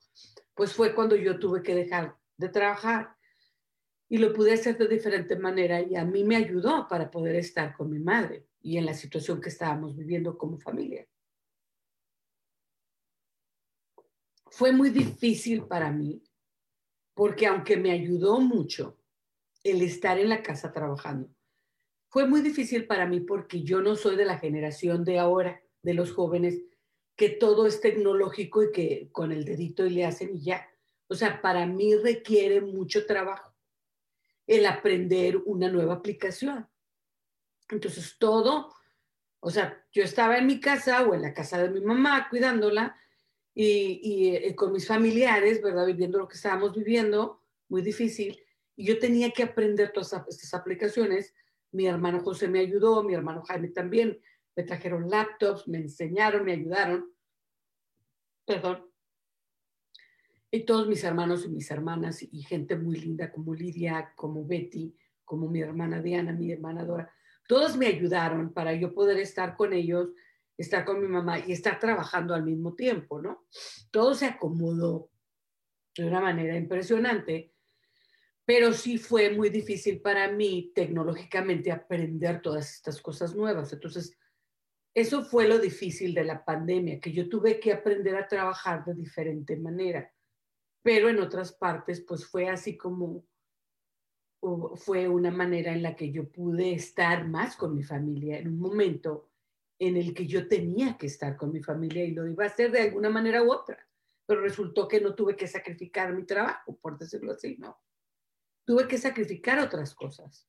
[0.54, 3.16] pues fue cuando yo tuve que dejar de trabajar
[4.08, 7.76] y lo pude hacer de diferente manera y a mí me ayudó para poder estar
[7.76, 11.07] con mi madre y en la situación que estábamos viviendo como familia.
[14.51, 16.23] Fue muy difícil para mí
[17.14, 18.99] porque aunque me ayudó mucho
[19.62, 21.29] el estar en la casa trabajando,
[22.09, 25.94] fue muy difícil para mí porque yo no soy de la generación de ahora, de
[25.94, 26.61] los jóvenes
[27.14, 30.66] que todo es tecnológico y que con el dedito y le hacen y ya.
[31.07, 33.55] O sea, para mí requiere mucho trabajo
[34.46, 36.69] el aprender una nueva aplicación.
[37.70, 38.74] Entonces, todo,
[39.40, 42.96] o sea, yo estaba en mi casa o en la casa de mi mamá cuidándola
[43.54, 45.87] y, y eh, con mis familiares, ¿verdad?
[45.87, 48.38] Viviendo lo que estábamos viviendo, muy difícil.
[48.76, 51.35] Y yo tenía que aprender todas estas aplicaciones.
[51.72, 54.20] Mi hermano José me ayudó, mi hermano Jaime también
[54.56, 57.12] me trajeron laptops, me enseñaron, me ayudaron.
[58.44, 58.87] Perdón.
[60.50, 64.96] Y todos mis hermanos y mis hermanas y gente muy linda como Lidia, como Betty,
[65.24, 67.12] como mi hermana Diana, mi hermana Dora,
[67.50, 70.10] todos me ayudaron para yo poder estar con ellos,
[70.56, 73.44] estar con mi mamá y estar trabajando al mismo tiempo, ¿no?
[73.90, 75.10] Todo se acomodó
[75.96, 77.52] de una manera impresionante,
[78.44, 83.72] pero sí fue muy difícil para mí tecnológicamente aprender todas estas cosas nuevas.
[83.72, 84.16] Entonces,
[84.94, 88.94] eso fue lo difícil de la pandemia, que yo tuve que aprender a trabajar de
[88.94, 90.08] diferente manera,
[90.83, 93.27] pero en otras partes pues fue así como,
[94.76, 98.58] fue una manera en la que yo pude estar más con mi familia en un
[98.58, 99.30] momento
[99.78, 102.70] en el que yo tenía que estar con mi familia y lo iba a hacer
[102.70, 103.86] de alguna manera u otra,
[104.26, 107.78] pero resultó que no tuve que sacrificar mi trabajo, por decirlo así, ¿no?
[108.64, 110.46] Tuve que sacrificar otras cosas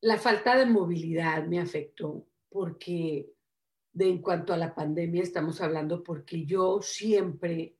[0.00, 3.32] la falta de movilidad me afectó porque
[3.92, 7.76] de en cuanto a la pandemia estamos hablando porque yo siempre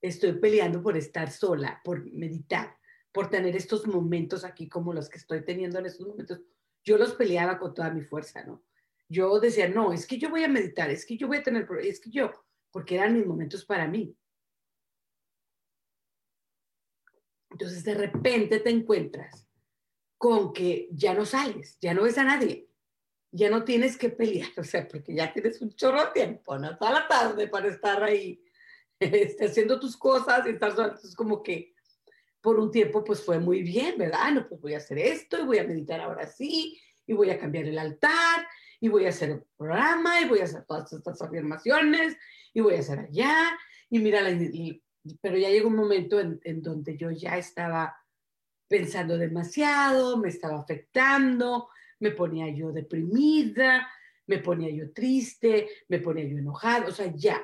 [0.00, 2.76] estoy peleando por estar sola, por meditar,
[3.14, 6.40] por tener estos momentos aquí como los que estoy teniendo en estos momentos.
[6.82, 8.64] Yo los peleaba con toda mi fuerza, ¿no?
[9.08, 11.64] Yo decía, no, es que yo voy a meditar, es que yo voy a tener,
[11.82, 12.32] es que yo,
[12.72, 14.18] porque eran mis momentos para mí.
[17.50, 19.46] Entonces de repente te encuentras
[20.18, 22.68] con que ya no sales, ya no ves a nadie,
[23.30, 26.76] ya no tienes que pelear, o sea, porque ya tienes un chorro de tiempo, ¿no?
[26.76, 28.44] Toda la tarde para estar ahí
[28.98, 31.73] este, haciendo tus cosas y estar entonces como que
[32.44, 34.30] por un tiempo pues fue muy bien, ¿verdad?
[34.34, 37.38] No, pues voy a hacer esto y voy a meditar ahora sí y voy a
[37.38, 38.46] cambiar el altar
[38.80, 42.18] y voy a hacer el programa y voy a hacer todas estas afirmaciones
[42.52, 44.20] y voy a hacer allá y mira,
[45.22, 47.96] pero ya llegó un momento en, en donde yo ya estaba
[48.68, 53.88] pensando demasiado, me estaba afectando, me ponía yo deprimida,
[54.26, 57.42] me ponía yo triste, me ponía yo enojada, o sea, ya,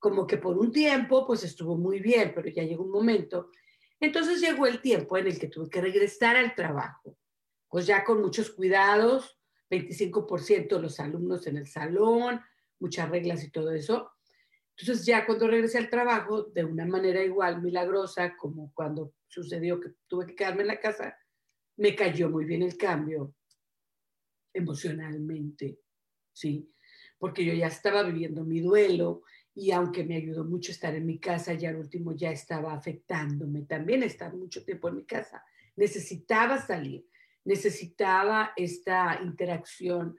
[0.00, 3.52] como que por un tiempo pues estuvo muy bien, pero ya llegó un momento.
[4.00, 7.16] Entonces llegó el tiempo en el que tuve que regresar al trabajo,
[7.68, 9.38] pues ya con muchos cuidados,
[9.70, 12.40] 25% de los alumnos en el salón,
[12.78, 14.12] muchas reglas y todo eso.
[14.76, 19.90] Entonces ya cuando regresé al trabajo, de una manera igual milagrosa, como cuando sucedió que
[20.08, 21.16] tuve que quedarme en la casa,
[21.76, 23.34] me cayó muy bien el cambio
[24.52, 25.80] emocionalmente,
[26.32, 26.70] ¿sí?
[27.18, 29.22] Porque yo ya estaba viviendo mi duelo
[29.54, 33.62] y aunque me ayudó mucho estar en mi casa, ya al último ya estaba afectándome
[33.62, 35.44] también estar mucho tiempo en mi casa.
[35.76, 37.06] Necesitaba salir,
[37.44, 40.18] necesitaba esta interacción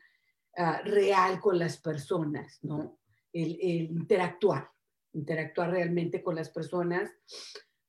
[0.58, 3.00] ah, real con las personas, ¿no?
[3.34, 4.70] El, el, interactuar,
[5.12, 7.12] interactuar realmente con las personas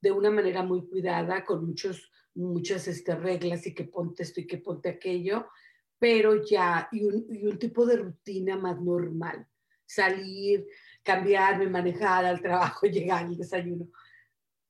[0.00, 4.46] de una manera muy cuidada, con muchos, muchas este, reglas y que ponte esto y
[4.48, 5.46] que ponte aquello,
[5.98, 9.46] pero ya, y un, y un tipo de rutina más normal.
[9.86, 10.66] Salir,
[11.06, 13.88] cambiarme, manejar al trabajo, llegar al desayuno,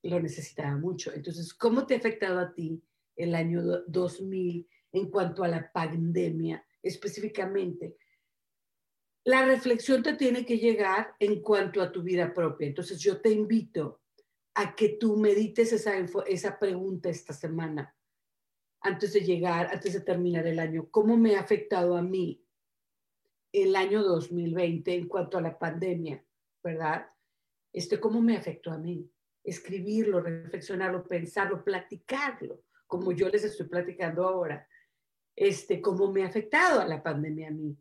[0.03, 1.12] lo necesitaba mucho.
[1.12, 2.80] Entonces, ¿cómo te ha afectado a ti
[3.16, 7.97] el año 2000 en cuanto a la pandemia específicamente?
[9.24, 12.68] La reflexión te tiene que llegar en cuanto a tu vida propia.
[12.68, 14.03] Entonces, yo te invito
[14.55, 17.93] a que tú medites esa, esa pregunta esta semana
[18.82, 22.47] antes de llegar, antes de terminar el año, ¿cómo me ha afectado a mí
[23.53, 26.22] el año 2020 en cuanto a la pandemia,
[26.66, 27.06] verdad?
[27.72, 29.08] Este, ¿Cómo me afectó a mí?
[29.44, 34.66] Escribirlo, reflexionarlo, pensarlo, platicarlo, como yo les estoy platicando ahora.
[35.34, 37.78] Este, ¿Cómo me ha afectado a la pandemia a mí?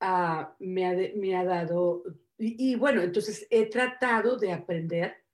[0.00, 2.04] Ah, me, ha, me, ha, dado,
[2.38, 5.24] y, y bueno, entonces he tratado de aprender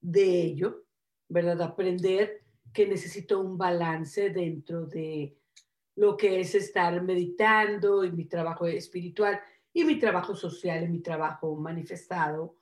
[0.00, 0.84] de ello,
[1.28, 1.62] ¿verdad?
[1.62, 2.42] Aprender
[2.72, 5.36] que necesito un balance dentro de
[5.94, 9.40] lo que es estar meditando y mi trabajo espiritual
[9.72, 12.58] y mi trabajo social y mi trabajo manifestado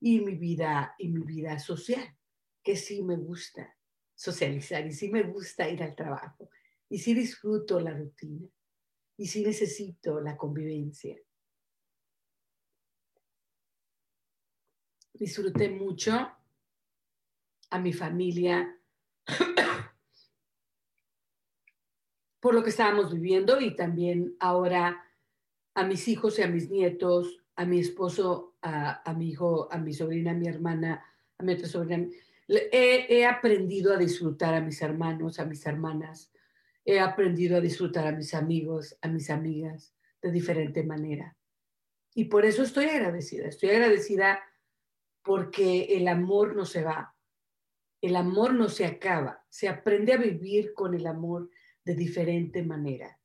[0.00, 2.16] y mi vida y mi vida social,
[2.62, 3.76] que sí me gusta
[4.14, 6.50] socializar y sí me gusta ir al trabajo
[6.88, 8.48] y sí disfruto la rutina
[9.16, 11.16] y sí necesito la convivencia.
[15.12, 16.30] Disfruté mucho
[17.70, 18.78] a mi familia
[22.40, 25.05] por lo que estábamos viviendo y también ahora
[25.76, 29.92] a mis hijos y a mis nietos, a mi esposo, a, mi hijo, a mi
[29.92, 31.04] sobrina, a mi hermana,
[31.38, 32.08] a mi otra sobrina.
[32.48, 36.32] He, he aprendido a disfrutar a mis hermanos, a mis hermanas.
[36.82, 41.36] He aprendido a disfrutar a mis amigos, a mis amigas de diferente manera.
[42.14, 43.46] Y por eso estoy agradecida.
[43.46, 44.40] Estoy agradecida
[45.22, 47.14] porque el amor no se va,
[48.00, 51.50] el amor no se acaba, se aprende a vivir con el amor
[51.84, 53.15] de diferente manera.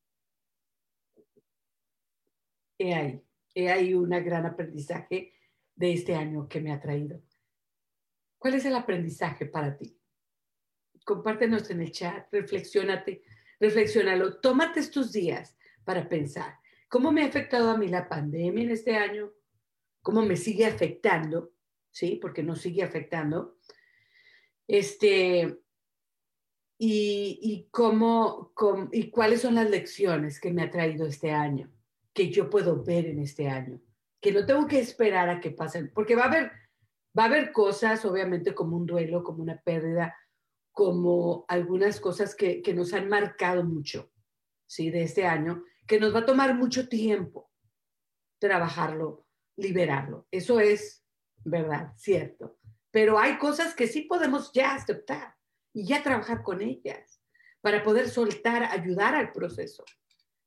[2.81, 3.23] He ahí,
[3.53, 5.35] he ahí un gran aprendizaje
[5.75, 7.21] de este año que me ha traído.
[8.39, 9.95] ¿Cuál es el aprendizaje para ti?
[11.05, 13.21] Compártenos en el chat, reflexionate,
[13.59, 16.57] reflexionalo, tómate estos días para pensar,
[16.89, 19.31] ¿cómo me ha afectado a mí la pandemia en este año?
[20.01, 21.53] ¿Cómo me sigue afectando?
[21.91, 22.17] ¿Sí?
[22.19, 23.59] Porque nos sigue afectando.
[24.67, 25.59] Este,
[26.79, 28.53] y, cómo,
[28.91, 31.71] y cuáles son las lecciones que me ha traído este año,
[32.13, 33.81] que yo puedo ver en este año,
[34.21, 36.51] que no tengo que esperar a que pasen, porque va a haber,
[37.17, 40.15] va a haber cosas, obviamente, como un duelo, como una pérdida,
[40.71, 44.11] como algunas cosas que, que nos han marcado mucho,
[44.67, 44.89] ¿sí?
[44.89, 47.51] De este año, que nos va a tomar mucho tiempo
[48.41, 50.27] trabajarlo, liberarlo.
[50.31, 51.05] Eso es
[51.45, 52.57] verdad, cierto.
[52.89, 55.35] Pero hay cosas que sí podemos ya aceptar
[55.73, 57.21] y ya trabajar con ellas
[57.61, 59.85] para poder soltar, ayudar al proceso,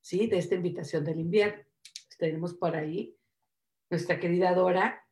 [0.05, 0.27] ¿sí?
[0.27, 1.65] De esta invitación del invierno.
[2.19, 3.19] tenemos por ahí,
[3.91, 5.03] nuestra querida Dora.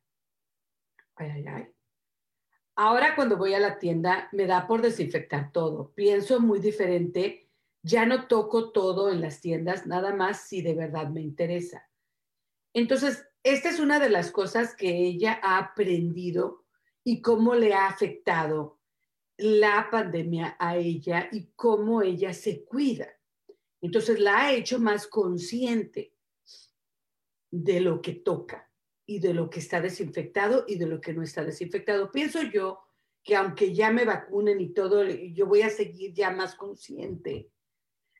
[1.17, 1.75] Ay, ay, ay.
[2.77, 5.93] Ahora cuando voy a la tienda me da por desinfectar todo.
[5.95, 7.51] Pienso muy diferente.
[7.83, 11.91] Ya no toco todo en las tiendas, nada más si de verdad me interesa.
[12.73, 16.65] Entonces, esta es una de las cosas que ella ha aprendido
[17.03, 18.79] y cómo le ha afectado
[19.37, 23.09] la pandemia a ella y cómo ella se cuida.
[23.83, 26.15] Entonces la ha hecho más consciente
[27.51, 28.71] de lo que toca
[29.05, 32.11] y de lo que está desinfectado y de lo que no está desinfectado.
[32.11, 32.81] Pienso yo
[33.23, 37.51] que aunque ya me vacunen y todo, yo voy a seguir ya más consciente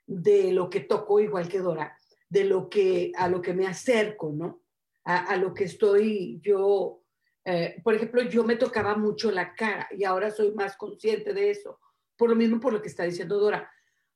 [0.07, 1.97] de lo que toco, igual que Dora,
[2.29, 4.63] de lo que a lo que me acerco, ¿no?
[5.05, 7.03] a, lo que estoy yo,
[7.45, 11.51] eh, por ejemplo, yo me tocaba mucho la cara y ahora soy más consciente de
[11.51, 11.81] eso.
[12.17, 13.71] Por lo mismo, por lo que está diciendo Dora,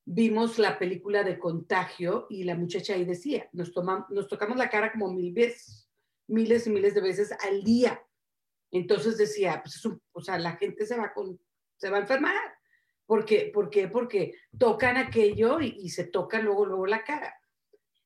[0.06, 4.70] vimos la película de Contagio y la muchacha ahí decía, nos, tomamos, nos tocamos la
[4.70, 5.90] cara como mil veces,
[6.28, 8.00] miles y miles de veces al día.
[8.70, 11.38] Entonces decía, pues o sea, la gente se va, con,
[11.76, 12.54] se va a enfermar.
[13.04, 13.50] ¿Por qué?
[13.52, 13.88] ¿Por qué?
[13.88, 17.34] Porque tocan aquello y, y se tocan luego, luego la cara.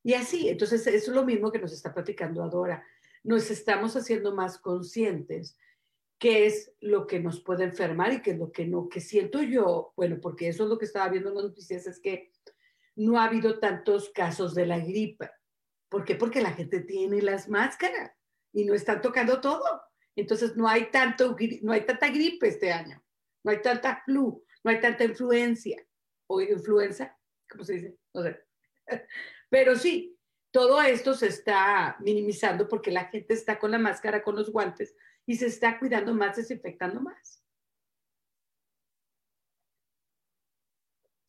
[0.02, 2.82] Y así, entonces es lo mismo que nos está platicando Adora.
[3.22, 5.58] Nos estamos haciendo más conscientes
[6.20, 9.42] qué es lo que nos puede enfermar y qué es lo que no, que siento
[9.42, 12.30] yo, bueno, porque eso es lo que estaba viendo en las noticias, es que
[12.94, 15.30] no ha habido tantos casos de la gripe.
[15.88, 16.14] ¿Por qué?
[16.16, 18.12] Porque la gente tiene las máscaras
[18.52, 19.64] y no están tocando todo.
[20.14, 23.02] Entonces no hay, tanto, no hay tanta gripe este año,
[23.42, 25.82] no hay tanta flu, no hay tanta influencia
[26.26, 27.18] o influenza,
[27.48, 27.96] ¿cómo se dice?
[28.12, 28.44] No sé.
[29.48, 30.18] Pero sí,
[30.50, 34.94] todo esto se está minimizando porque la gente está con la máscara, con los guantes
[35.30, 37.44] y se está cuidando más, desinfectando más.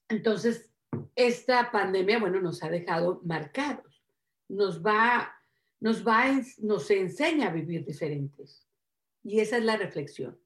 [0.09, 0.73] Entonces,
[1.13, 4.03] esta pandemia, bueno, nos ha dejado marcados,
[4.49, 5.31] nos va,
[5.79, 6.25] nos va,
[6.57, 8.67] nos enseña a vivir diferentes.
[9.21, 10.41] Y esa es la reflexión.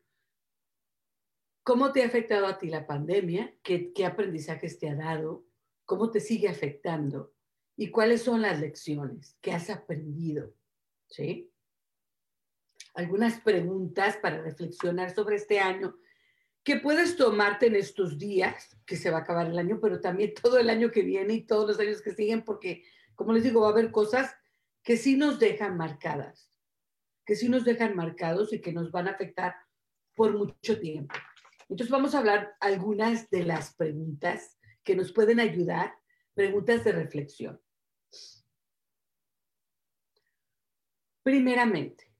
[1.63, 3.55] ¿Cómo te ha afectado a ti la pandemia?
[3.63, 5.45] ¿Qué, qué aprendizajes te ha dado?
[5.85, 7.33] ¿Cómo te sigue afectando?
[7.77, 10.53] y cuáles son las lecciones que has aprendido.
[11.07, 11.51] ¿Sí?
[12.95, 15.95] Algunas preguntas para reflexionar sobre este año
[16.63, 20.33] que puedes tomarte en estos días, que se va a acabar el año, pero también
[20.41, 22.83] todo el año que viene y todos los años que siguen, porque,
[23.13, 24.35] como les digo, va a haber cosas
[24.81, 26.51] que sí nos dejan marcadas,
[27.23, 29.55] que sí nos dejan marcados y que nos van a afectar
[30.15, 31.13] por mucho tiempo.
[31.69, 35.95] Entonces vamos a hablar algunas de las preguntas que nos pueden ayudar,
[36.33, 37.61] preguntas de reflexión.
[41.23, 42.14] Primeramente,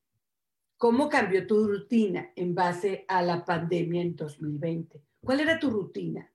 [0.78, 5.02] ¿cómo cambió tu rutina en base a la pandemia en 2020?
[5.22, 6.32] ¿Cuál era tu rutina?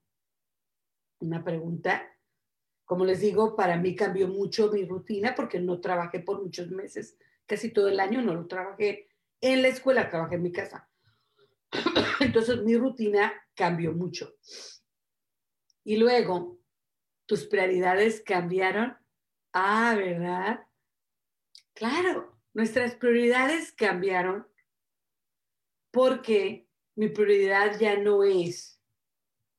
[1.20, 2.06] Una pregunta.
[2.84, 7.16] Como les digo, para mí cambió mucho mi rutina porque no trabajé por muchos meses,
[7.46, 9.08] casi todo el año no lo trabajé
[9.40, 10.88] en la escuela, trabajé en mi casa.
[12.20, 14.34] Entonces mi rutina cambió mucho.
[15.84, 16.58] Y luego,
[17.26, 18.96] tus prioridades cambiaron.
[19.52, 20.66] Ah, ¿verdad?
[21.74, 24.46] Claro, Nuestras prioridades cambiaron
[25.92, 28.80] porque mi prioridad ya no es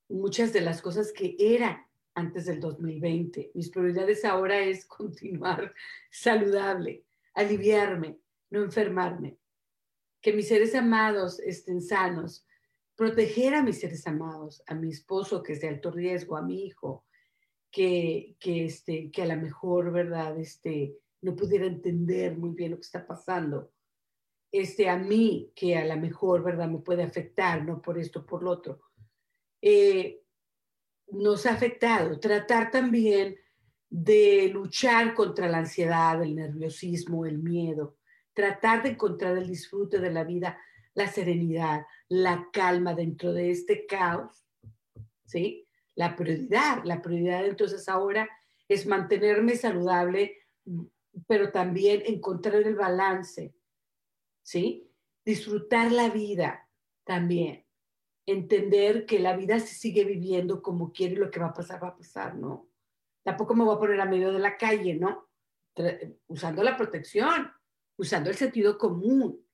[0.10, 3.52] muchas de las cosas que eran antes del 2020.
[3.54, 5.74] Mis prioridades ahora es continuar
[6.12, 8.20] saludable, aliviarme,
[8.50, 9.38] no enfermarme,
[10.22, 12.46] que mis seres amados estén sanos,
[12.96, 16.66] proteger a mis seres amados, a mi esposo que es de alto riesgo, a mi
[16.66, 17.06] hijo,
[17.72, 20.38] que, que, este, que a lo mejor, ¿verdad?
[20.38, 23.72] Este, no pudiera entender muy bien lo que está pasando.
[24.52, 28.44] Este, a mí, que a lo mejor, ¿verdad?, me puede afectar, no por esto, por
[28.44, 28.82] lo otro.
[29.62, 30.22] Eh,
[31.08, 32.20] nos ha afectado.
[32.20, 33.38] Tratar también
[33.90, 37.98] de luchar contra la ansiedad, el nerviosismo, el miedo.
[38.34, 40.60] Tratar de encontrar el disfrute de la vida,
[40.94, 44.46] la serenidad, la calma dentro de este caos.
[45.26, 45.68] ¿Sí?
[45.96, 48.28] La prioridad, la prioridad entonces ahora
[48.68, 50.38] es mantenerme saludable,
[51.28, 53.54] pero también encontrar el balance,
[54.44, 54.90] ¿sí?
[55.26, 56.70] Disfrutar la vida
[57.04, 57.66] también.
[58.26, 61.84] Entender que la vida se sigue viviendo como quiere y lo que va a pasar,
[61.84, 62.70] va a pasar, ¿no?
[63.24, 65.30] Tampoco me voy a poner a medio de la calle, ¿no?
[66.28, 67.52] Usando la protección,
[67.98, 69.46] usando el sentido común,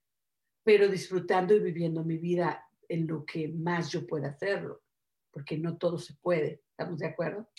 [0.64, 4.82] pero disfrutando y viviendo mi vida en lo que más yo pueda hacerlo,
[5.32, 6.64] porque no todo se puede.
[6.72, 7.50] ¿Estamos de acuerdo?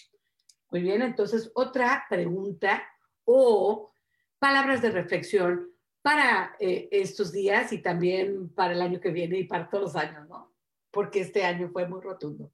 [0.71, 2.83] Muy bien, entonces otra pregunta
[3.31, 3.93] o
[4.39, 5.71] palabras de reflexión
[6.01, 9.97] para eh, estos días y también para el año que viene y para todos los
[9.97, 10.55] años, ¿no?
[10.91, 12.51] Porque este año fue muy rotundo.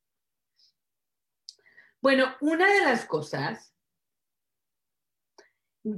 [2.03, 3.73] Bueno, una de las cosas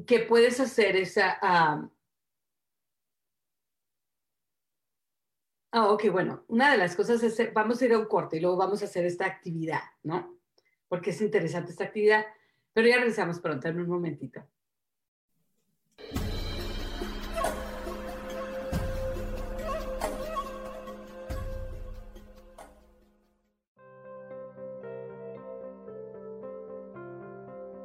[0.06, 1.02] que puedes hacer
[1.40, 1.88] ah,
[5.72, 8.40] Ah, ok, bueno, una de las cosas es, vamos a ir a un corte y
[8.40, 10.38] luego vamos a hacer esta actividad, ¿no?
[10.88, 12.24] Porque es interesante esta actividad,
[12.72, 14.46] pero ya regresamos pronto, en un momentito.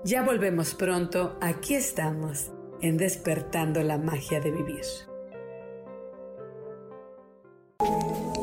[0.03, 2.49] Ya volvemos pronto, aquí estamos,
[2.81, 4.81] en despertando la magia de vivir.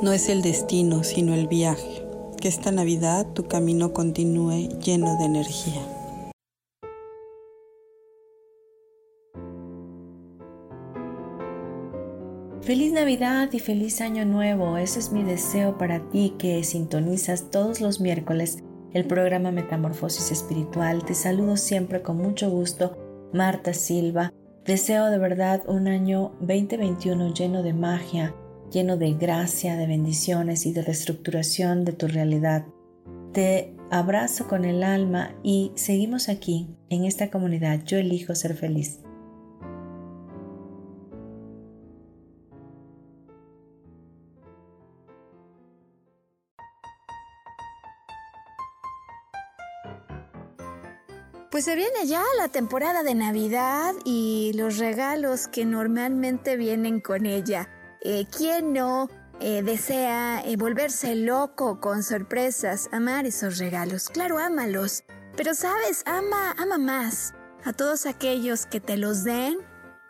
[0.01, 2.07] No es el destino, sino el viaje.
[2.41, 5.83] Que esta Navidad tu camino continúe lleno de energía.
[12.63, 14.77] Feliz Navidad y feliz Año Nuevo.
[14.77, 18.63] Ese es mi deseo para ti que sintonizas todos los miércoles
[18.99, 21.05] el programa Metamorfosis Espiritual.
[21.05, 22.97] Te saludo siempre con mucho gusto,
[23.33, 24.33] Marta Silva.
[24.65, 28.35] Deseo de verdad un año 2021 lleno de magia,
[28.73, 32.67] lleno de gracia, de bendiciones y de reestructuración de tu realidad.
[33.33, 37.85] Te abrazo con el alma y seguimos aquí, en esta comunidad.
[37.85, 39.01] Yo elijo ser feliz.
[51.59, 57.27] Pues se viene ya la temporada de Navidad y los regalos que normalmente vienen con
[57.27, 57.69] ella.
[58.01, 64.09] Eh, ¿Quién no eh, desea eh, volverse loco con sorpresas, amar esos regalos?
[64.09, 65.03] Claro, ámalos.
[65.37, 67.35] Pero sabes, ama, ama más
[67.65, 69.59] a todos aquellos que te los den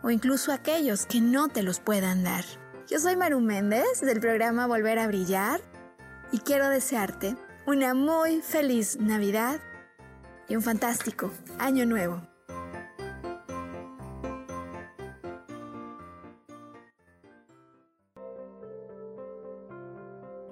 [0.03, 2.45] o incluso aquellos que no te los puedan dar.
[2.89, 5.63] Yo soy Maru Méndez del programa Volver a Brillar
[6.31, 9.61] y quiero desearte una muy feliz Navidad
[10.49, 12.23] y un fantástico año nuevo.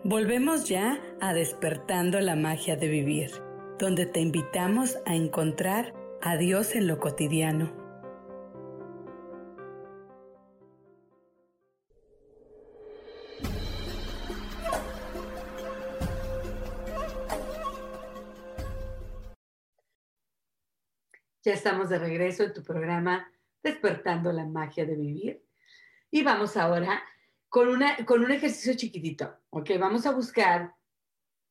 [0.05, 3.31] Volvemos ya a despertando la magia de vivir,
[3.79, 7.86] donde te invitamos a encontrar a Dios en lo cotidiano.
[21.47, 23.33] Ya estamos de regreso en tu programa
[23.63, 25.47] Despertando la magia de vivir.
[26.11, 27.05] Y vamos ahora
[27.49, 29.71] con, una, con un ejercicio chiquitito, ¿ok?
[29.79, 30.75] Vamos a buscar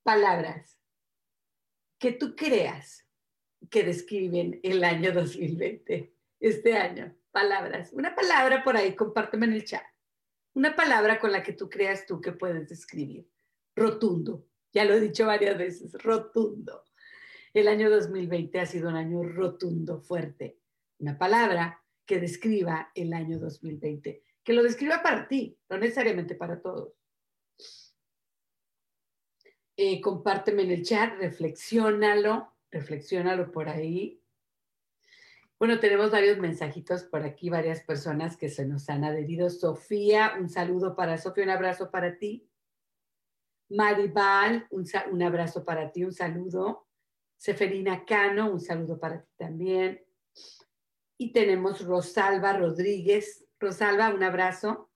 [0.04, 0.78] palabras
[1.98, 3.08] que tú creas
[3.70, 7.16] que describen el año 2020, este año.
[7.32, 7.94] Palabras.
[7.94, 9.86] Una palabra por ahí, compárteme en el chat.
[10.56, 13.30] Una palabra con la que tú creas tú que puedes describir.
[13.74, 14.46] Rotundo.
[14.74, 16.85] Ya lo he dicho varias veces, rotundo.
[17.56, 20.60] El año 2020 ha sido un año rotundo, fuerte.
[21.00, 26.62] Una palabra que describa el año 2020, que lo describa para ti, no necesariamente para
[26.62, 26.92] todos.
[29.78, 34.22] Eh, compárteme en el chat, reflexiónalo, reflexiónalo por ahí.
[35.58, 39.50] Bueno, tenemos varios mensajitos por aquí, varias personas que se nos han adherido.
[39.50, 42.50] Sofía, un saludo para Sofía, un abrazo para ti.
[43.70, 46.85] Maribal, un, un abrazo para ti, un saludo.
[47.38, 50.04] Seferina Cano, un saludo para ti también.
[51.18, 53.46] Y tenemos Rosalba Rodríguez.
[53.60, 54.92] Rosalba, un abrazo.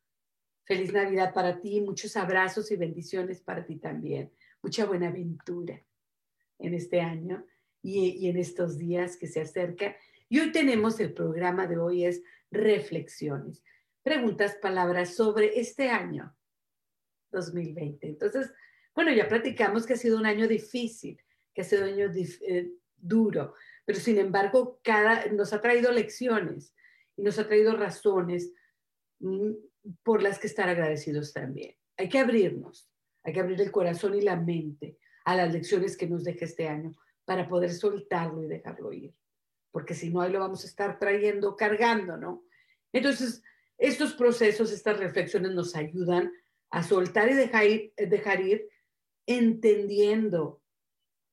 [0.65, 4.31] Feliz Navidad para ti, muchos abrazos y bendiciones para ti también.
[4.61, 5.81] Mucha buena aventura
[6.59, 7.45] en este año
[7.81, 9.95] y, y en estos días que se acercan.
[10.27, 12.21] Y hoy tenemos el programa de hoy es
[12.51, 13.63] reflexiones,
[14.03, 16.35] preguntas, palabras sobre este año
[17.31, 18.07] 2020.
[18.07, 18.51] Entonces,
[18.93, 21.19] bueno, ya platicamos que ha sido un año difícil,
[21.73, 23.53] un año eh, duro,
[23.85, 26.73] pero sin embargo cada, nos ha traído lecciones
[27.15, 28.51] y nos ha traído razones
[29.19, 29.51] mm,
[30.03, 31.75] por las que estar agradecidos también.
[31.97, 32.89] Hay que abrirnos,
[33.23, 36.67] hay que abrir el corazón y la mente a las lecciones que nos deja este
[36.67, 36.93] año
[37.25, 39.13] para poder soltarlo y dejarlo ir,
[39.71, 42.43] porque si no, ahí lo vamos a estar trayendo, cargando, ¿no?
[42.91, 43.43] Entonces,
[43.77, 46.31] estos procesos, estas reflexiones nos ayudan
[46.71, 48.67] a soltar y dejar ir, dejar ir
[49.25, 50.58] entendiendo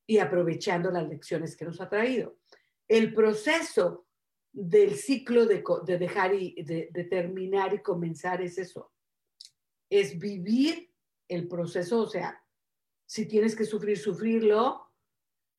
[0.07, 2.38] y aprovechando las lecciones que nos ha traído.
[2.88, 4.07] El proceso
[4.52, 8.92] del ciclo de, de dejar y de, de, terminar y comenzar es eso,
[9.90, 10.90] es vivir
[11.28, 12.42] el proceso, o sea,
[13.04, 14.92] si tienes que sufrir, sufrirlo,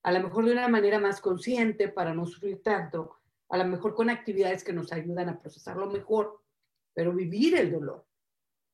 [0.03, 3.17] a lo mejor de una manera más consciente para no sufrir tanto,
[3.49, 6.41] a lo mejor con actividades que nos ayudan a procesarlo mejor,
[6.93, 8.05] pero vivir el dolor,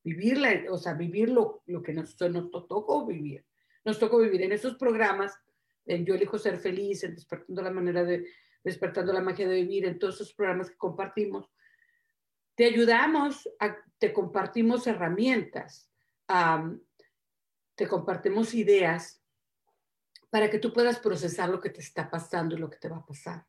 [0.04, 3.46] vivir, la, o sea, vivir lo, lo que nos, nos tocó vivir.
[3.86, 5.38] Nos tocó vivir en esos programas
[5.86, 8.28] en Yo elijo ser feliz, en Despertando la manera de,
[8.64, 11.52] Despertando la Magia de Vivir, en todos esos programas que compartimos,
[12.56, 13.50] te ayudamos,
[13.98, 15.90] te compartimos herramientas,
[17.76, 19.22] te compartimos ideas
[20.30, 22.98] para que tú puedas procesar lo que te está pasando y lo que te va
[22.98, 23.46] a pasar.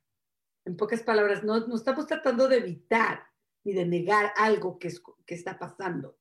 [0.64, 3.26] En pocas palabras, no, no estamos tratando de evitar
[3.64, 6.18] ni de negar algo que, es, que está pasando.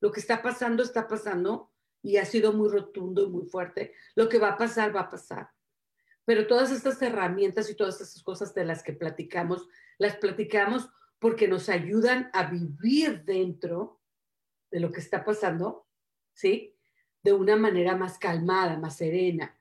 [0.00, 3.94] Lo que está pasando está pasando y ha sido muy rotundo y muy fuerte.
[4.14, 5.50] Lo que va a pasar, va a pasar.
[6.24, 9.66] Pero todas estas herramientas y todas estas cosas de las que platicamos,
[9.98, 14.00] las platicamos porque nos ayudan a vivir dentro
[14.70, 15.86] de lo que está pasando,
[16.34, 16.76] ¿sí?
[17.22, 19.58] De una manera más calmada, más serena,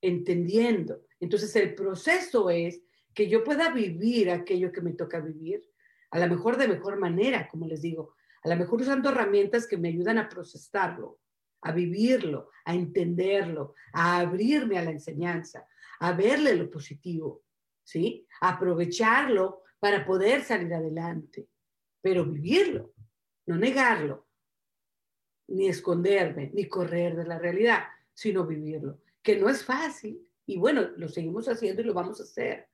[0.00, 1.02] entendiendo.
[1.20, 2.80] Entonces el proceso es
[3.14, 5.68] que yo pueda vivir aquello que me toca vivir,
[6.10, 9.76] a lo mejor de mejor manera, como les digo, a lo mejor usando herramientas que
[9.76, 11.18] me ayudan a procesarlo,
[11.62, 15.66] a vivirlo, a entenderlo, a abrirme a la enseñanza,
[16.00, 17.42] a verle lo positivo,
[17.84, 18.26] ¿sí?
[18.40, 21.48] A aprovecharlo para poder salir adelante,
[22.00, 22.92] pero vivirlo,
[23.46, 24.26] no negarlo,
[25.48, 30.20] ni esconderme, ni correr de la realidad, sino vivirlo, que no es fácil.
[30.46, 32.68] Y bueno, lo seguimos haciendo y lo vamos a hacer.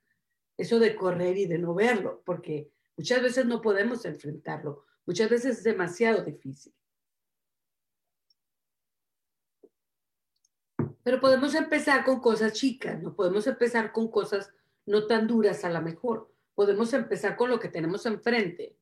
[0.57, 5.57] Eso de correr y de no verlo, porque muchas veces no podemos enfrentarlo, muchas veces
[5.57, 6.73] es demasiado difícil.
[11.03, 14.53] Pero podemos empezar con cosas chicas, no podemos empezar con cosas
[14.85, 16.33] no tan duras a lo mejor.
[16.55, 18.77] Podemos empezar con lo que tenemos enfrente,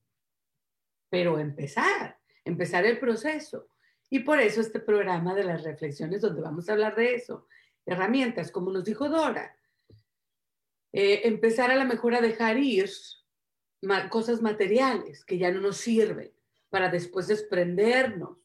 [1.10, 3.68] pero empezar, empezar el proceso.
[4.10, 7.48] Y por eso este programa de las reflexiones donde vamos a hablar de eso.
[7.86, 9.56] Herramientas, como nos dijo Dora.
[10.94, 12.90] Eh, empezar a lo mejor a dejar ir
[14.10, 16.32] cosas materiales que ya no nos sirven
[16.70, 18.38] para después desprendernos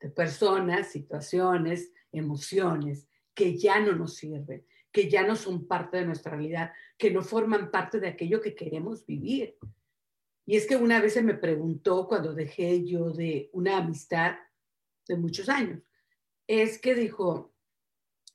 [0.00, 6.06] de personas, situaciones, emociones que ya no nos sirven, que ya no son parte de
[6.06, 9.56] nuestra realidad, que no forman parte de aquello que queremos vivir.
[10.46, 14.36] Y es que una vez se me preguntó cuando dejé yo de una amistad
[15.08, 15.82] de muchos años,
[16.46, 17.54] es que dijo,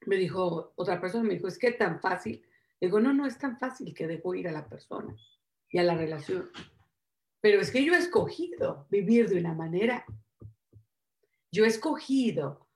[0.06, 2.46] me dijo, otra persona me dijo, es que tan fácil.
[2.82, 5.16] Digo, no, no es tan fácil que dejo ir a la persona
[5.70, 6.50] y a la relación.
[7.42, 10.06] Pero es que yo he escogido vivir de una manera.
[11.52, 12.69] Yo he escogido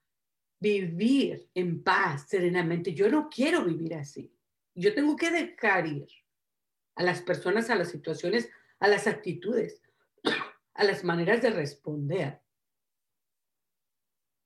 [0.64, 2.94] vivir en paz, serenamente.
[2.94, 4.34] Yo no quiero vivir así.
[4.74, 6.08] Yo tengo que dejar ir
[6.96, 8.50] a las personas, a las situaciones,
[8.80, 9.82] a las actitudes,
[10.74, 12.42] a las maneras de responder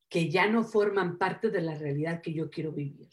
[0.09, 3.09] que ya no forman parte de la realidad que yo quiero vivir.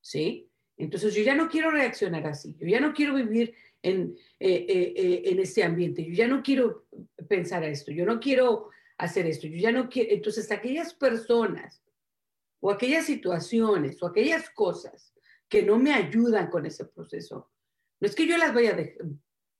[0.00, 0.48] ¿Sí?
[0.76, 4.92] Entonces yo ya no quiero reaccionar así, yo ya no quiero vivir en, eh, eh,
[4.96, 6.86] eh, en este ambiente, yo ya no quiero
[7.28, 9.46] pensar a esto, yo no quiero hacer esto.
[9.46, 11.82] Yo ya no quiero, entonces aquellas personas
[12.60, 15.12] o aquellas situaciones o aquellas cosas
[15.48, 17.50] que no me ayudan con ese proceso,
[18.00, 19.04] no es que yo las vaya a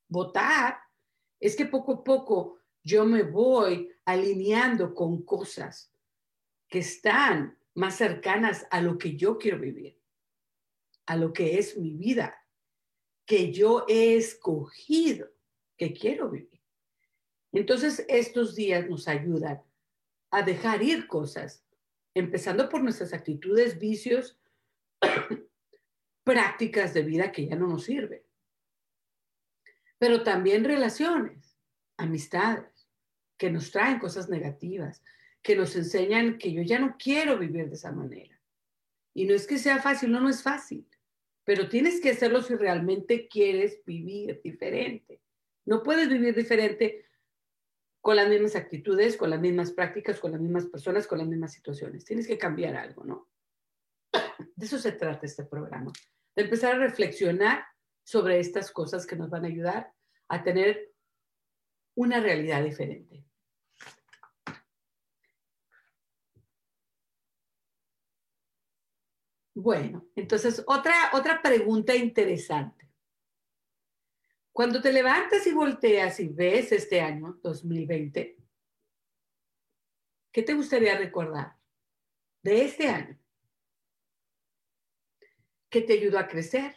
[0.09, 0.79] votar,
[1.39, 5.93] es que poco a poco yo me voy alineando con cosas
[6.69, 10.01] que están más cercanas a lo que yo quiero vivir,
[11.07, 12.37] a lo que es mi vida,
[13.27, 15.29] que yo he escogido
[15.77, 16.54] que quiero vivir.
[17.55, 19.63] Entonces, estos días nos ayudan
[20.31, 21.65] a dejar ir cosas,
[22.13, 24.41] empezando por nuestras actitudes, vicios,
[26.25, 28.23] prácticas de vida que ya no nos sirven.
[29.99, 31.57] Pero también relaciones,
[31.97, 32.89] amistades,
[33.39, 35.03] que nos traen cosas negativas,
[35.41, 38.41] que nos enseñan que yo ya no quiero vivir de esa manera.
[39.15, 40.89] Y no es que sea fácil, no, no es fácil,
[41.45, 45.21] pero tienes que hacerlo si realmente quieres vivir diferente.
[45.65, 47.04] No puedes vivir diferente
[48.05, 51.55] con las mismas actitudes, con las mismas prácticas, con las mismas personas, con las mismas
[51.55, 52.05] situaciones.
[52.05, 53.31] Tienes que cambiar algo, ¿no?
[54.55, 55.91] De eso se trata este programa,
[56.37, 57.65] de empezar a reflexionar
[58.05, 59.91] sobre estas cosas que nos van a ayudar
[60.29, 60.93] a tener
[61.97, 63.25] una realidad diferente.
[69.55, 72.84] Bueno, entonces otra, otra pregunta interesante.
[74.55, 78.39] Cuando te levantas y volteas y ves este año 2020,
[80.31, 81.59] ¿qué te gustaría recordar
[82.41, 83.19] de este año?
[85.69, 86.77] ¿Qué te ayudó a crecer?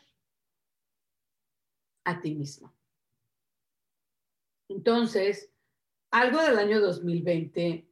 [2.05, 2.75] A ti mismo.
[4.69, 5.53] Entonces,
[6.09, 7.87] algo del año 2020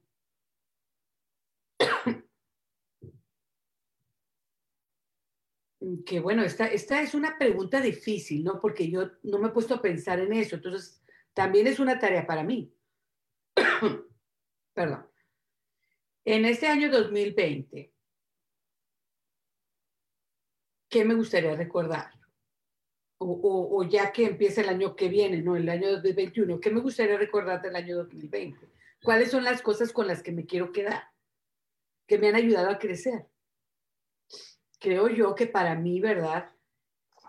[6.06, 8.60] que bueno, esta, esta es una pregunta difícil, ¿no?
[8.60, 12.26] Porque yo no me he puesto a pensar en eso, entonces también es una tarea
[12.26, 12.74] para mí.
[14.74, 15.08] Perdón.
[16.24, 17.94] En este año 2020,
[20.90, 22.12] ¿qué me gustaría recordar?
[23.18, 25.56] O, ya que empieza el año que viene, ¿no?
[25.56, 28.68] El año 2021, ¿qué me gustaría recordar del año 2020?
[29.04, 31.04] ¿Cuáles son las cosas con las que me quiero quedar?
[32.08, 33.28] Que me han ayudado a crecer.
[34.80, 36.52] Creo yo que para mí, ¿verdad?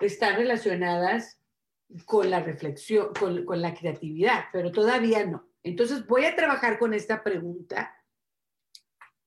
[0.00, 1.40] Están relacionadas
[2.04, 5.48] con la reflexión, con, con la creatividad, pero todavía no.
[5.62, 7.96] Entonces voy a trabajar con esta pregunta.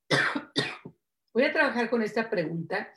[1.33, 2.91] voy a trabajar con esta pregunta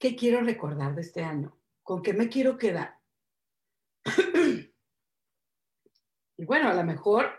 [0.00, 1.60] ¿Qué quiero recordar de este año?
[1.82, 2.98] ¿Con qué me quiero quedar?
[6.38, 7.30] y bueno, a lo mejor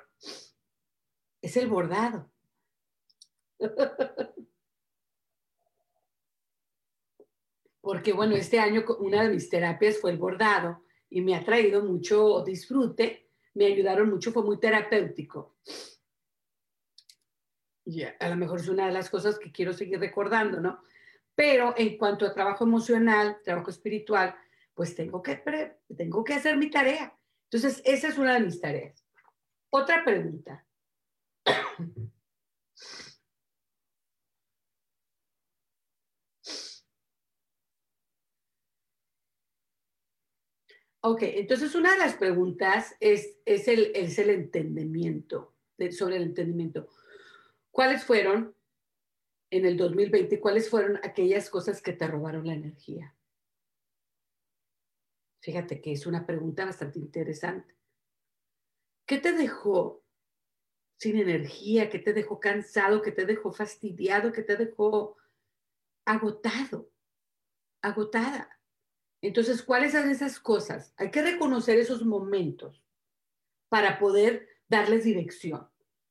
[1.41, 2.31] es el bordado.
[7.81, 11.83] Porque bueno, este año una de mis terapias fue el bordado y me ha traído
[11.83, 15.57] mucho disfrute, me ayudaron mucho, fue muy terapéutico.
[17.83, 20.81] Y a lo mejor es una de las cosas que quiero seguir recordando, ¿no?
[21.35, 24.35] Pero en cuanto a trabajo emocional, trabajo espiritual,
[24.73, 25.41] pues tengo que,
[25.97, 27.17] tengo que hacer mi tarea.
[27.45, 29.03] Entonces, esa es una de mis tareas.
[29.69, 30.65] Otra pregunta.
[41.03, 45.55] Ok, entonces una de las preguntas es, es, el, es el entendimiento,
[45.89, 46.89] sobre el entendimiento.
[47.71, 48.55] ¿Cuáles fueron
[49.49, 53.15] en el 2020, ¿cuáles fueron aquellas cosas que te robaron la energía?
[55.41, 57.75] Fíjate que es una pregunta bastante interesante.
[59.07, 60.05] ¿Qué te dejó
[60.99, 61.89] sin energía?
[61.89, 63.01] ¿Qué te dejó cansado?
[63.01, 64.31] ¿Qué te dejó fastidiado?
[64.31, 65.17] ¿Qué te dejó
[66.05, 66.91] agotado?
[67.81, 68.60] Agotada.
[69.21, 70.93] Entonces, ¿cuáles son esas cosas?
[70.97, 72.83] Hay que reconocer esos momentos
[73.69, 75.69] para poder darles dirección.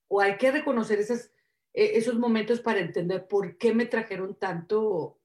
[0.09, 1.33] O hay que reconocer esas
[1.73, 5.19] e-, esos momentos para entender por qué me trajeron tanto,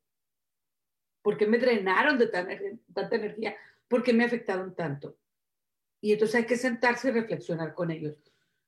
[1.22, 3.56] por qué me drenaron de tanta energía,
[3.88, 5.18] por qué me afectaron tanto.
[6.02, 8.16] Y entonces hay que sentarse y reflexionar con ellos.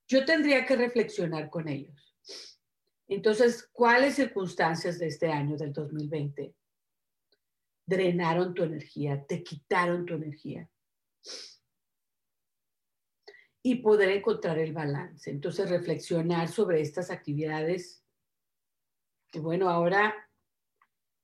[0.08, 2.16] Yo tendría que reflexionar con ellos.
[3.08, 6.54] Entonces, ¿cuáles circunstancias de este año, del 2020,
[7.88, 10.70] drenaron tu energía, te quitaron tu energía?
[13.70, 15.30] y poder encontrar el balance.
[15.30, 18.02] Entonces, reflexionar sobre estas actividades.
[19.34, 20.16] Y bueno, ahora,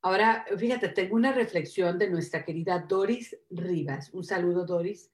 [0.02, 4.14] ahora, fíjate, tengo una reflexión de nuestra querida Doris Rivas.
[4.14, 5.10] Un saludo, Doris.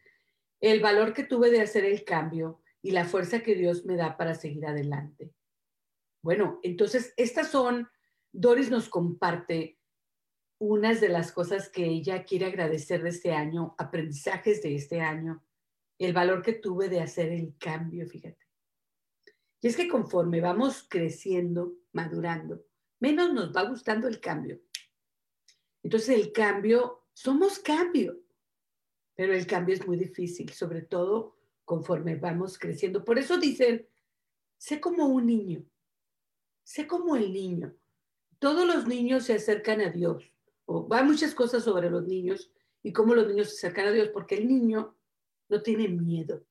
[0.59, 4.17] El valor que tuve de hacer el cambio y la fuerza que Dios me da
[4.17, 5.31] para seguir adelante.
[6.23, 7.87] Bueno, entonces, estas son,
[8.31, 9.78] Doris nos comparte
[10.59, 15.43] unas de las cosas que ella quiere agradecer de este año, aprendizajes de este año
[15.97, 18.47] el valor que tuve de hacer el cambio, fíjate.
[19.61, 22.63] Y es que conforme vamos creciendo, madurando,
[22.99, 24.61] menos nos va gustando el cambio.
[25.83, 28.17] Entonces el cambio, somos cambio,
[29.15, 33.03] pero el cambio es muy difícil, sobre todo conforme vamos creciendo.
[33.03, 33.85] Por eso dicen,
[34.57, 35.65] sé como un niño,
[36.63, 37.75] sé como el niño.
[38.39, 40.33] Todos los niños se acercan a Dios.
[40.71, 42.51] O, hay muchas cosas sobre los niños
[42.83, 44.95] y cómo los niños se acercan a Dios, porque el niño
[45.49, 46.45] no tiene miedo,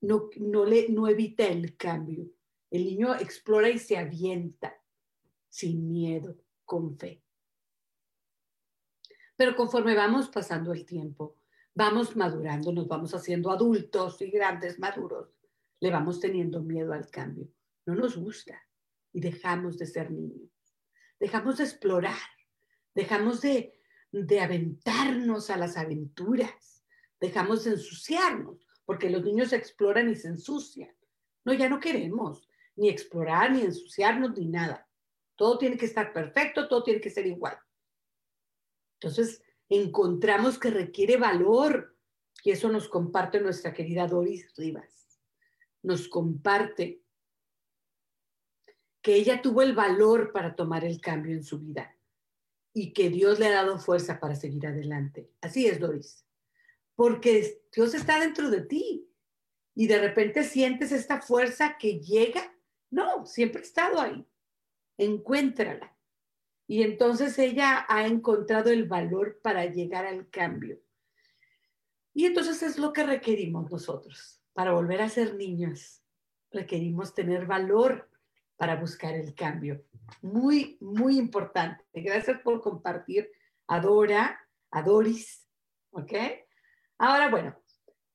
[0.00, 2.30] no, no, le, no evita el cambio.
[2.70, 4.80] El niño explora y se avienta
[5.48, 7.20] sin miedo, con fe.
[9.36, 11.36] Pero conforme vamos pasando el tiempo,
[11.74, 15.34] vamos madurando, nos vamos haciendo adultos y grandes maduros,
[15.80, 17.48] le vamos teniendo miedo al cambio.
[17.86, 18.62] No nos gusta
[19.12, 20.48] y dejamos de ser niños.
[21.18, 22.20] Dejamos de explorar,
[22.94, 23.74] dejamos de,
[24.12, 26.80] de aventarnos a las aventuras
[27.20, 30.90] dejamos de ensuciarnos, porque los niños exploran y se ensucian.
[31.44, 34.88] No, ya no queremos ni explorar, ni ensuciarnos, ni nada.
[35.36, 37.58] Todo tiene que estar perfecto, todo tiene que ser igual.
[38.94, 41.96] Entonces, encontramos que requiere valor
[42.42, 45.20] y eso nos comparte nuestra querida Doris Rivas.
[45.82, 47.02] Nos comparte
[49.02, 51.94] que ella tuvo el valor para tomar el cambio en su vida
[52.72, 55.30] y que Dios le ha dado fuerza para seguir adelante.
[55.40, 56.24] Así es, Doris
[57.00, 59.10] porque Dios está dentro de ti
[59.74, 62.54] y de repente sientes esta fuerza que llega.
[62.90, 64.26] No, siempre ha estado ahí.
[64.98, 65.96] Encuéntrala.
[66.66, 70.78] Y entonces ella ha encontrado el valor para llegar al cambio.
[72.12, 76.02] Y entonces es lo que requerimos nosotros para volver a ser niños.
[76.50, 78.09] Requerimos tener valor
[78.60, 79.86] para buscar el cambio.
[80.20, 81.82] Muy, muy importante.
[81.94, 83.30] Gracias por compartir
[83.66, 84.38] a Dora,
[84.70, 85.48] a Doris,
[85.92, 86.12] ¿ok?
[86.98, 87.56] Ahora, bueno,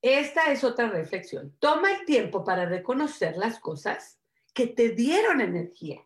[0.04, 1.56] esta es otra reflexión.
[1.58, 4.20] Toma el tiempo para reconocer las cosas
[4.54, 6.06] que te dieron energía.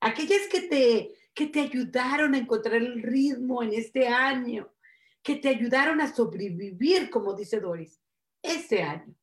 [0.00, 4.72] Aquellas que te, que te ayudaron a encontrar el ritmo en este año,
[5.22, 8.00] que te ayudaron a sobrevivir, como dice Doris,
[8.40, 9.14] este año.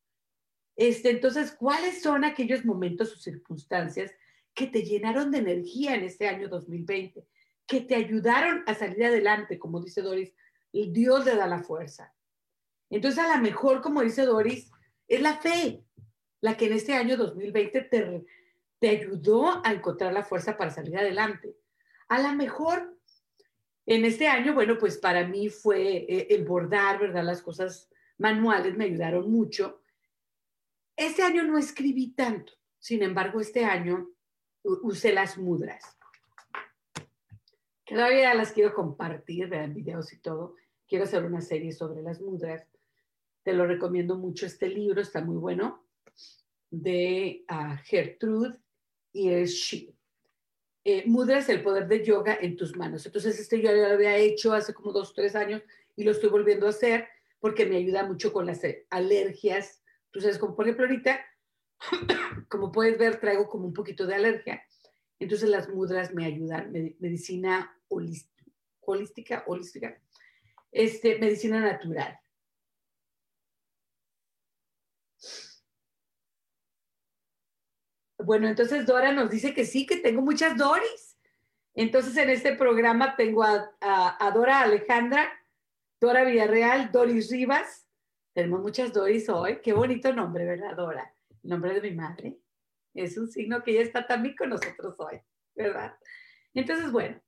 [0.76, 4.12] Este, entonces, ¿cuáles son aquellos momentos o circunstancias
[4.58, 7.28] que te llenaron de energía en este año 2020?
[7.68, 10.34] Que te ayudaron a salir adelante, como dice Doris,
[10.74, 12.12] el Dios le da la fuerza.
[12.90, 14.72] Entonces, a lo mejor, como dice Doris,
[15.08, 15.84] es la fe
[16.42, 18.26] la que en este año 2020 te,
[18.80, 21.56] te ayudó a encontrar la fuerza para salir adelante.
[22.08, 22.98] A lo mejor
[23.86, 27.24] en este año, bueno, pues para mí fue eh, el bordar, ¿verdad?
[27.24, 29.84] Las cosas manuales me ayudaron mucho.
[30.96, 34.17] Este año no escribí tanto, sin embargo, este año
[34.68, 35.98] usé las mudras.
[37.86, 40.56] Todavía las quiero compartir, en videos y todo.
[40.88, 42.68] Quiero hacer una serie sobre las mudras.
[43.44, 45.86] Te lo recomiendo mucho este libro, está muy bueno,
[46.70, 48.58] de uh, Gertrude
[49.14, 49.94] She.
[50.84, 53.06] Eh, mudras el poder de yoga en tus manos.
[53.06, 55.62] Entonces, este yo lo había hecho hace como dos, tres años
[55.96, 57.08] y lo estoy volviendo a hacer
[57.40, 59.82] porque me ayuda mucho con las alergias.
[60.12, 61.20] Tú sabes, como por ejemplo ahorita,
[62.50, 64.64] como puedes ver, traigo como un poquito de alergia.
[65.20, 70.02] Entonces las mudras me ayudan, medicina holística, holística,
[70.72, 72.20] este, medicina natural.
[78.20, 81.18] Bueno, entonces Dora nos dice que sí, que tengo muchas Doris.
[81.74, 85.32] Entonces en este programa tengo a, a, Dora Alejandra,
[86.02, 87.88] Dora Villarreal, Doris Rivas.
[88.34, 89.62] Tenemos muchas Doris hoy.
[89.62, 91.17] Qué bonito nombre, ¿verdad, Dora?
[91.48, 92.38] Nombre de mi madre.
[92.94, 95.22] Es un signo que ella está también con nosotros hoy,
[95.56, 95.98] ¿verdad?
[96.54, 97.22] Entonces, bueno,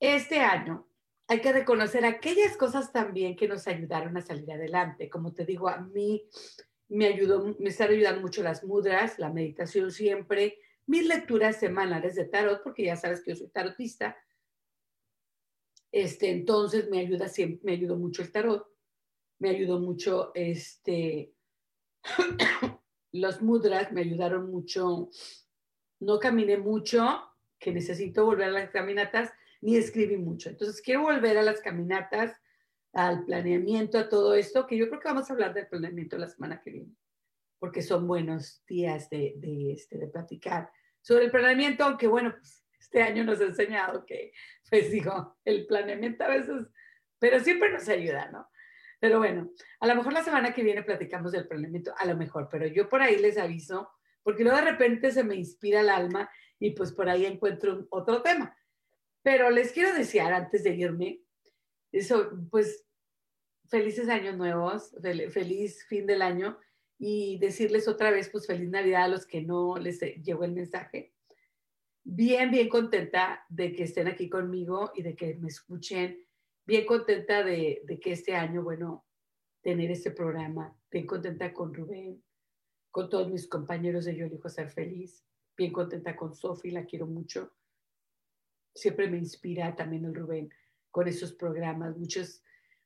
[0.00, 0.88] este año
[1.28, 5.10] hay que reconocer aquellas cosas también que nos ayudaron a salir adelante.
[5.10, 6.26] Como te digo, a mí
[6.88, 12.24] me ayudó, me están ayudando mucho las mudras, la meditación siempre, mis lecturas semanales de
[12.24, 14.16] tarot, porque ya sabes que yo soy tarotista.
[15.92, 18.66] Este, entonces me ayuda siempre, me ayudó mucho el tarot,
[19.38, 21.34] me ayudó mucho este,
[23.12, 25.10] los mudras, me ayudaron mucho.
[26.00, 27.22] No caminé mucho,
[27.58, 30.48] que necesito volver a las caminatas, ni escribí mucho.
[30.48, 32.34] Entonces quiero volver a las caminatas
[32.92, 36.26] al planeamiento, a todo esto, que yo creo que vamos a hablar del planeamiento la
[36.26, 36.96] semana que viene,
[37.58, 40.70] porque son buenos días de, de, este, de platicar
[41.02, 44.32] sobre el planeamiento, aunque bueno, pues este año nos ha enseñado que,
[44.68, 46.66] pues digo, el planeamiento a veces,
[47.18, 48.48] pero siempre nos ayuda, ¿no?
[49.00, 52.48] Pero bueno, a lo mejor la semana que viene platicamos del planeamiento, a lo mejor,
[52.50, 53.90] pero yo por ahí les aviso,
[54.22, 58.22] porque luego de repente se me inspira el alma y pues por ahí encuentro otro
[58.22, 58.54] tema.
[59.22, 61.22] Pero les quiero desear antes de irme
[61.92, 62.86] eso, pues,
[63.68, 64.94] felices años nuevos,
[65.30, 66.58] feliz fin del año
[66.98, 71.14] y decirles otra vez, pues, feliz Navidad a los que no les llegó el mensaje.
[72.02, 76.24] Bien, bien contenta de que estén aquí conmigo y de que me escuchen.
[76.70, 79.04] Bien contenta de, de que este año, bueno,
[79.60, 80.72] tener este programa.
[80.88, 82.22] Bien contenta con Rubén,
[82.92, 85.26] con todos mis compañeros de Yo elijo ser feliz.
[85.56, 87.50] Bien contenta con Sofi, la quiero mucho.
[88.72, 90.48] Siempre me inspira también el Rubén
[90.92, 91.96] con esos programas.
[91.96, 92.40] Muchos,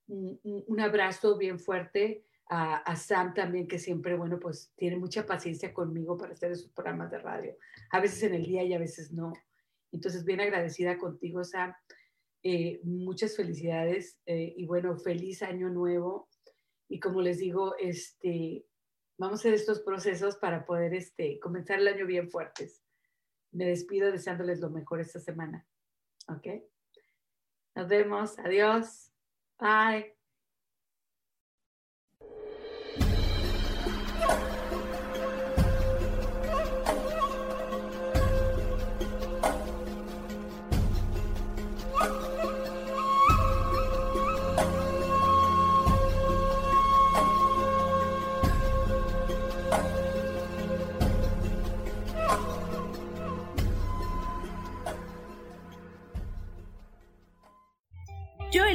[0.07, 6.17] un, abrazo bien fuerte a, Sam también, que siempre, bueno, pues tiene mucha paciencia conmigo
[6.17, 7.55] para hacer esos programas de radio.
[7.91, 9.35] A veces en el día y a veces no.
[9.93, 11.75] Entonces, bien agradecida contigo, Sam.
[12.47, 16.29] Eh, muchas felicidades eh, y bueno, feliz año nuevo.
[16.89, 18.67] Y como les digo, este,
[19.19, 22.85] vamos a hacer estos procesos para poder este, comenzar el año bien fuertes.
[23.51, 25.67] Me despido deseándoles lo mejor esta semana.
[26.29, 26.47] ¿Ok?
[27.75, 28.39] Nos vemos.
[28.39, 29.11] Adiós.
[29.59, 30.24] Bye.